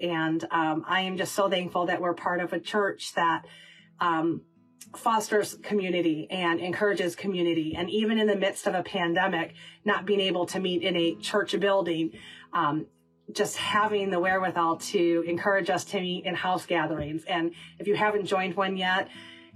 and 0.00 0.44
um, 0.50 0.85
I 0.87 1.02
am 1.02 1.16
just 1.16 1.35
so 1.35 1.48
thankful 1.48 1.87
that 1.87 2.00
we're 2.00 2.14
part 2.14 2.40
of 2.40 2.52
a 2.52 2.61
church 2.61 3.14
that 3.14 3.44
um, 4.00 4.42
fosters 4.96 5.55
community 5.62 6.28
and 6.31 6.61
encourages 6.61 7.16
community. 7.16 7.74
And 7.76 7.90
even 7.90 8.18
in 8.18 8.26
the 8.26 8.37
midst 8.37 8.66
of 8.66 8.74
a 8.74 8.83
pandemic, 8.83 9.55
not 9.85 10.07
being 10.07 10.20
able 10.20 10.46
to 10.46 10.61
meet 10.61 10.83
in 10.83 10.96
a 10.96 11.16
church 11.16 11.59
building, 11.59 12.12
um, 12.52 12.86
just 13.32 13.56
having 13.56 14.10
the 14.10 14.20
wherewithal 14.20 14.76
to 14.76 15.24
encourage 15.26 15.70
us 15.70 15.84
to 15.84 16.00
meet 16.00 16.24
in 16.24 16.34
house 16.34 16.66
gatherings. 16.66 17.24
And 17.24 17.52
if 17.78 17.86
you 17.86 17.96
haven't 17.96 18.26
joined 18.26 18.54
one 18.54 18.76
yet, 18.76 19.08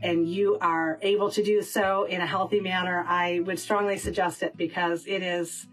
and 0.03 0.29
you 0.29 0.59
are 0.61 0.99
able 1.03 1.31
to 1.31 1.43
do 1.43 1.63
so 1.63 2.05
in 2.05 2.21
a 2.21 2.27
healthy 2.27 2.61
manner, 2.61 3.05
I 3.09 3.41
would 3.41 3.59
strongly 3.59 3.97
suggest 3.97 4.43
it 4.43 4.57
because 4.57 5.07
it 5.07 5.23
is 5.23 5.67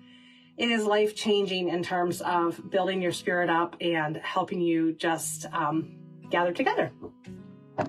it 0.55 0.69
is 0.69 0.85
life 0.85 1.15
changing 1.15 1.69
in 1.69 1.81
terms 1.81 2.21
of 2.21 2.69
building 2.69 3.01
your 3.01 3.11
spirit 3.11 3.49
up 3.49 3.75
and 3.81 4.17
helping 4.17 4.61
you 4.61 4.93
just 4.93 5.47
um, 5.51 5.97
gather 6.29 6.53
together. 6.53 6.91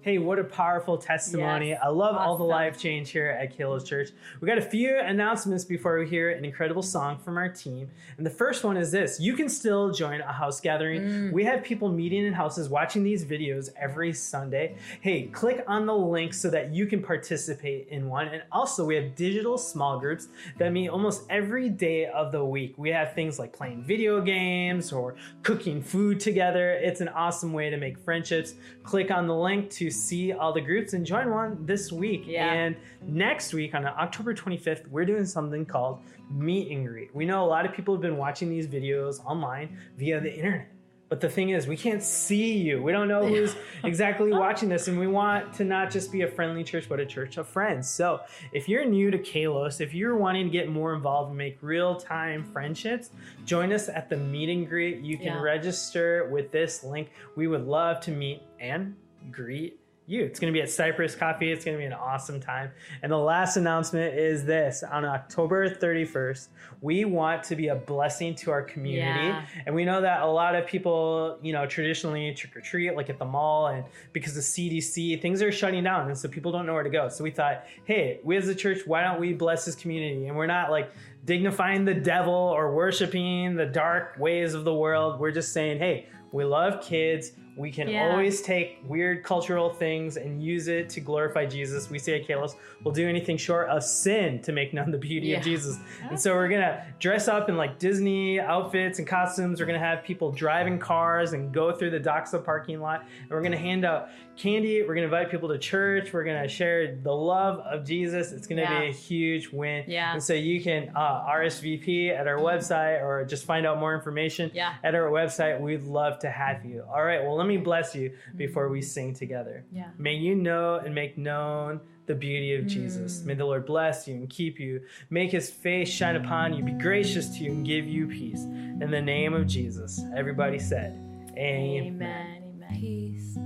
Hey, 0.03 0.17
what 0.17 0.39
a 0.39 0.45
powerful 0.45 0.97
testimony. 0.97 1.71
Yes, 1.71 1.81
I 1.83 1.89
love 1.89 2.17
all 2.17 2.39
the 2.39 2.45
life 2.45 2.79
change 2.79 3.11
here 3.11 3.29
at 3.29 3.57
Kalos 3.57 3.85
Church. 3.85 4.11
We 4.41 4.49
got 4.49 4.57
a 4.57 4.63
few 4.63 4.99
announcements 4.99 5.63
before 5.63 5.99
we 5.99 6.09
hear 6.09 6.31
an 6.31 6.43
incredible 6.43 6.83
song 6.83 7.19
from 7.19 7.37
our 7.37 7.51
team. 7.51 7.91
And 8.17 8.25
the 8.25 8.31
first 8.31 8.65
one 8.65 8.79
is 8.79 8.91
this 8.91 9.21
you 9.21 9.35
can 9.35 9.47
still 9.49 9.91
join 9.91 10.23
a 10.23 10.33
house 10.33 10.59
gathering. 10.59 11.03
Mm. 11.03 11.33
We 11.33 11.45
have 11.45 11.63
people 11.63 11.91
meeting 11.91 12.25
in 12.25 12.33
houses 12.33 12.71
watching 12.71 13.03
these 13.03 13.27
videos 13.27 13.71
every 13.79 14.15
Sunday. 14.15 14.77
Hey, 15.03 15.27
click 15.27 15.63
on 15.67 15.85
the 15.85 15.95
link 15.95 16.33
so 16.33 16.49
that 16.49 16.73
you 16.73 16.87
can 16.87 17.03
participate 17.03 17.89
in 17.89 18.09
one. 18.09 18.29
And 18.29 18.43
also, 18.53 18.87
we 18.87 18.95
have 18.95 19.15
digital 19.15 19.59
small 19.59 19.99
groups 19.99 20.29
that 20.57 20.73
meet 20.73 20.89
almost 20.89 21.25
every 21.29 21.69
day 21.69 22.07
of 22.07 22.33
the 22.33 22.43
week. 22.43 22.75
We 22.79 22.89
have 22.91 23.13
things 23.13 23.39
like 23.39 23.53
playing 23.53 23.85
video 23.85 24.23
games 24.23 24.93
or 24.93 25.17
cooking 25.43 25.83
food 25.83 26.21
together. 26.21 26.73
It's 26.73 27.03
an 27.03 27.09
awesome 27.09 27.53
way 27.53 27.69
to 27.69 27.77
make 27.77 27.99
friendships. 27.99 28.55
Click 28.83 29.11
on 29.11 29.27
the 29.27 29.35
link 29.35 29.74
to 29.75 29.91
see 29.91 30.33
all 30.33 30.53
the 30.53 30.61
groups 30.61 30.93
and 30.93 31.05
join 31.05 31.31
one 31.31 31.65
this 31.67 31.91
week. 31.93 32.25
Yeah. 32.27 32.53
And 32.53 32.77
next 33.03 33.53
week 33.53 33.75
on 33.75 33.85
October 33.87 34.35
25th, 34.35 34.89
we're 34.89 35.05
doing 35.05 35.25
something 35.27 35.65
called 35.67 36.01
meet 36.31 36.71
and 36.71 36.87
greet. 36.87 37.15
We 37.15 37.25
know 37.27 37.45
a 37.45 37.47
lot 37.47 37.67
of 37.67 37.73
people 37.73 37.95
have 37.95 38.03
been 38.03 38.17
watching 38.17 38.49
these 38.49 38.67
videos 38.67 39.25
online 39.25 39.79
via 39.97 40.21
the 40.21 40.35
internet. 40.35 40.69
But 41.11 41.21
the 41.21 41.29
thing 41.29 41.51
is, 41.51 41.67
we 41.69 41.77
can't 41.77 42.03
see 42.03 42.55
you. 42.57 42.83
We 42.83 42.91
don't 42.91 43.07
know 43.09 43.27
who's 43.29 43.55
exactly 43.85 44.33
watching 44.33 44.69
this, 44.71 44.89
and 44.89 44.99
we 44.99 45.07
want 45.07 45.53
to 45.55 45.65
not 45.65 45.91
just 45.91 46.11
be 46.11 46.23
a 46.23 46.27
friendly 46.27 46.65
church, 46.65 46.89
but 46.89 46.99
a 46.99 47.07
church 47.07 47.37
of 47.37 47.47
friends. 47.47 47.89
So, 47.89 48.21
if 48.53 48.69
you're 48.71 48.87
new 48.87 49.11
to 49.11 49.19
Kalos, 49.19 49.81
if 49.83 49.95
you're 49.95 50.17
wanting 50.17 50.47
to 50.47 50.51
get 50.51 50.71
more 50.71 50.95
involved 50.95 51.29
and 51.29 51.39
make 51.39 51.59
real 51.61 51.95
time 51.97 52.43
friendships, 52.43 53.11
join 53.45 53.71
us 53.73 53.89
at 53.89 54.09
the 54.09 54.17
meet 54.17 54.49
and 54.49 54.67
greet. 54.67 55.01
You 55.03 55.19
can 55.19 55.27
Yeah. 55.27 55.41
register 55.43 56.27
with 56.33 56.51
this 56.51 56.83
link. 56.83 57.11
We 57.37 57.47
would 57.49 57.67
love 57.67 58.01
to 58.01 58.11
meet 58.11 58.43
and 58.59 58.97
greet 59.31 59.81
you. 60.07 60.23
It's 60.23 60.39
going 60.39 60.53
to 60.53 60.57
be 60.57 60.63
at 60.63 60.71
Cypress 60.71 61.15
Coffee. 61.15 61.51
It's 61.51 61.65
going 61.65 61.77
to 61.77 61.81
be 61.81 61.87
an 61.87 61.93
awesome 61.93 62.41
time. 62.41 62.71
And 63.03 63.11
the 63.11 63.19
last 63.19 63.57
announcement 63.57 64.19
is 64.19 64.45
this 64.45 64.83
on 64.83 65.05
October 65.05 65.69
31st, 65.71 66.49
we 66.83 67.05
want 67.07 67.43
to 67.45 67.57
be 67.57 67.69
a 67.69 67.75
blessing 67.75 68.35
to 68.37 68.51
our 68.51 68.63
community. 68.63 69.29
Yeah. 69.29 69.47
And 69.65 69.75
we 69.75 69.85
know 69.85 70.03
that 70.03 70.21
a 70.21 70.27
lot 70.27 70.55
of 70.55 70.67
people, 70.67 71.39
you 71.43 71.53
know, 71.53 71.65
traditionally 71.67 72.35
trick 72.35 72.55
or 72.57 72.61
treat, 72.61 72.95
like 72.95 73.09
at 73.09 73.19
the 73.19 73.25
mall, 73.25 73.69
and 73.69 73.85
because 74.13 74.37
of 74.37 74.43
CDC, 74.43 75.23
things 75.23 75.41
are 75.41 75.51
shutting 75.51 75.85
down. 75.85 76.09
And 76.09 76.19
so 76.19 76.29
people 76.29 76.53
don't 76.53 76.67
know 76.67 76.75
where 76.75 76.83
to 76.83 76.91
go. 76.91 77.09
So 77.09 77.25
we 77.25 77.31
thought, 77.31 77.65
hey, 77.85 78.21
we 78.23 78.37
as 78.37 78.49
a 78.49 78.55
church, 78.55 78.81
why 78.87 79.03
don't 79.03 79.21
we 79.21 79.33
bless 79.33 79.65
this 79.65 79.75
community? 79.75 80.27
And 80.27 80.37
we're 80.37 80.47
not 80.47 80.71
like 80.71 80.93
dignifying 81.25 81.87
the 81.87 81.95
devil 81.95 82.35
or 82.35 82.75
worshiping 82.75 83.55
the 83.55 83.65
dark 83.65 84.17
ways 84.19 84.53
of 84.53 84.65
the 84.65 84.75
world. 84.75 85.19
We're 85.19 85.31
just 85.31 85.55
saying, 85.55 85.79
hey, 85.79 86.09
we 86.33 86.45
love 86.45 86.83
kids. 86.83 87.33
We 87.57 87.71
can 87.71 87.89
Yeah. 87.89 88.11
always 88.11 88.43
take 88.43 88.79
weird 88.85 89.23
cultural 89.23 89.71
things 89.71 90.17
and 90.17 90.43
use 90.43 90.67
it 90.67 90.89
to 90.91 91.01
glorify 91.01 91.47
Jesus. 91.47 91.89
We 91.89 92.01
say 92.01 92.21
at 92.21 92.27
Kalos, 92.27 92.57
we'll 92.83 92.93
do 92.95 93.09
anything 93.09 93.37
short 93.37 93.69
of 93.69 93.85
sin 93.85 94.41
to 94.43 94.51
make 94.53 94.75
known 94.75 94.91
the 94.91 94.99
beauty 94.99 95.29
Yeah. 95.29 95.39
of 95.39 95.45
Jesus. 95.45 95.79
And 96.11 96.19
so 96.19 96.35
we're 96.35 96.49
gonna 96.49 96.83
dress 96.99 97.29
up 97.29 97.49
in 97.49 97.57
like 97.57 97.79
Disney 97.79 98.41
outfits 98.41 98.99
and 98.99 99.07
costumes. 99.07 99.61
We're 99.61 99.67
gonna 99.67 99.79
have 99.79 100.03
people 100.03 100.33
driving 100.33 100.79
cars 100.79 101.33
and 101.33 101.53
go 101.53 101.71
through 101.73 101.91
the 101.91 102.01
Doxa 102.01 102.45
parking 102.45 102.81
lot. 102.81 103.05
And 103.23 103.31
we're 103.31 103.43
gonna 103.43 103.57
hand 103.57 103.85
out 103.85 104.09
candy. 104.37 104.83
We're 104.83 104.95
gonna 104.95 105.05
invite 105.05 105.31
people 105.31 105.49
to 105.51 105.59
church. 105.59 106.13
We're 106.13 106.25
gonna 106.25 106.49
share 106.49 106.97
the 106.97 107.13
love 107.15 107.61
of 107.61 107.85
Jesus. 107.87 108.33
It's 108.33 108.49
gonna 108.49 108.63
Yeah. 108.63 108.81
be 108.81 108.87
a 108.89 108.93
huge 108.93 109.49
win. 109.53 109.85
Yeah. 109.87 110.13
And 110.13 110.21
so 110.23 110.35
you 110.35 110.61
can 110.61 110.91
uh, 110.97 111.23
RSVP 111.29 112.11
at 112.11 112.27
our 112.27 112.39
website 112.39 113.01
or 113.01 113.25
just 113.25 113.45
find 113.47 113.65
out 113.65 113.79
more 113.79 113.95
information 113.95 114.51
Yeah. 114.53 114.75
at 114.83 114.95
our 114.97 115.09
website. 115.11 115.61
We'd 115.61 115.85
love 115.85 116.19
to 116.21 116.31
have 116.31 116.65
you. 116.65 116.83
All 116.93 117.05
right. 117.05 117.23
Well, 117.23 117.37
let 117.45 117.49
me 117.49 117.57
bless 117.59 117.95
you 117.95 118.13
before 118.37 118.69
we 118.69 118.81
sing 118.83 119.15
together. 119.15 119.65
Yeah. 119.73 119.89
May 119.99 120.15
you 120.15 120.35
know 120.35 120.77
and 120.77 120.95
make 120.95 121.17
known 121.19 121.81
the 122.07 122.15
beauty 122.15 122.55
of 122.55 122.65
Mm. 122.65 122.69
Jesus. 122.69 123.23
May 123.25 123.35
the 123.35 123.45
Lord 123.45 123.65
bless 123.67 124.07
you 124.09 124.15
and 124.15 124.29
keep 124.29 124.61
you. 124.61 124.83
Make 125.11 125.31
his 125.33 125.49
face 125.51 125.89
shine 125.89 126.17
upon 126.17 126.53
you, 126.55 126.63
be 126.63 126.73
gracious 126.73 127.29
to 127.37 127.45
you, 127.45 127.51
and 127.53 127.65
give 127.65 127.87
you 127.87 128.07
peace. 128.07 128.43
In 128.45 128.91
the 128.91 129.01
name 129.01 129.33
of 129.35 129.47
Jesus. 129.47 130.03
Everybody 130.15 130.59
said, 130.59 130.93
Amen. 131.37 131.87
Amen. 131.87 132.43
Amen. 132.57 132.79
peace. 132.79 133.37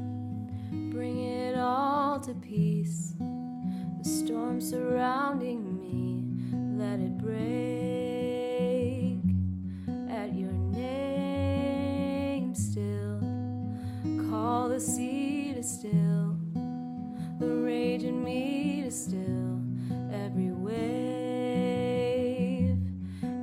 Bring 0.93 1.19
it 1.25 1.57
all 1.59 2.19
to 2.21 2.35
peace. 2.35 3.15
The 3.19 4.05
storm 4.09 4.61
surrounding 4.61 5.79
me, 5.81 6.83
let 6.83 6.99
it 7.01 7.17
break 7.19 7.98
the 14.79 14.85
sea 14.85 15.53
to 15.57 15.63
still, 15.65 16.37
the 17.41 17.49
rage 17.49 18.05
in 18.05 18.23
me 18.23 18.83
to 18.85 18.91
still 18.93 19.59
every 20.13 20.53
wave 20.53 21.99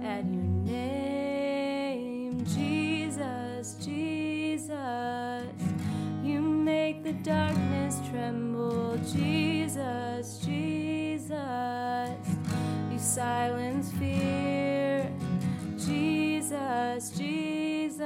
at 0.01 0.23
your 0.23 0.49
name, 0.63 2.41
Jesus, 2.45 3.75
Jesus. 3.83 5.51
You 6.23 6.39
make 6.39 7.03
the 7.03 7.11
darkness 7.11 7.99
tremble, 8.09 8.97
Jesus, 8.99 10.38
Jesus. 10.38 11.36
You 12.89 12.97
silence 12.97 13.91
fear, 13.99 15.11
Jesus, 15.77 17.09
Jesus. 17.09 18.05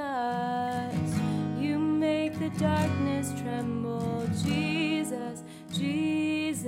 You 1.60 1.78
make 1.78 2.38
the 2.38 2.48
darkness 2.58 3.09
tremble. 3.60 4.26
Jesus, 4.42 5.42
Jesus. 5.72 6.64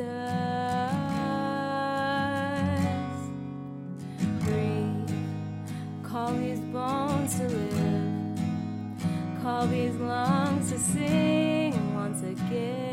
Breathe, 4.40 5.10
call 6.02 6.32
these 6.34 6.60
bones 6.60 7.38
to 7.38 7.48
live, 7.48 9.42
call 9.42 9.66
these 9.66 9.94
lungs 9.96 10.70
to 10.70 10.78
sing 10.78 11.94
once 11.94 12.22
again. 12.22 12.91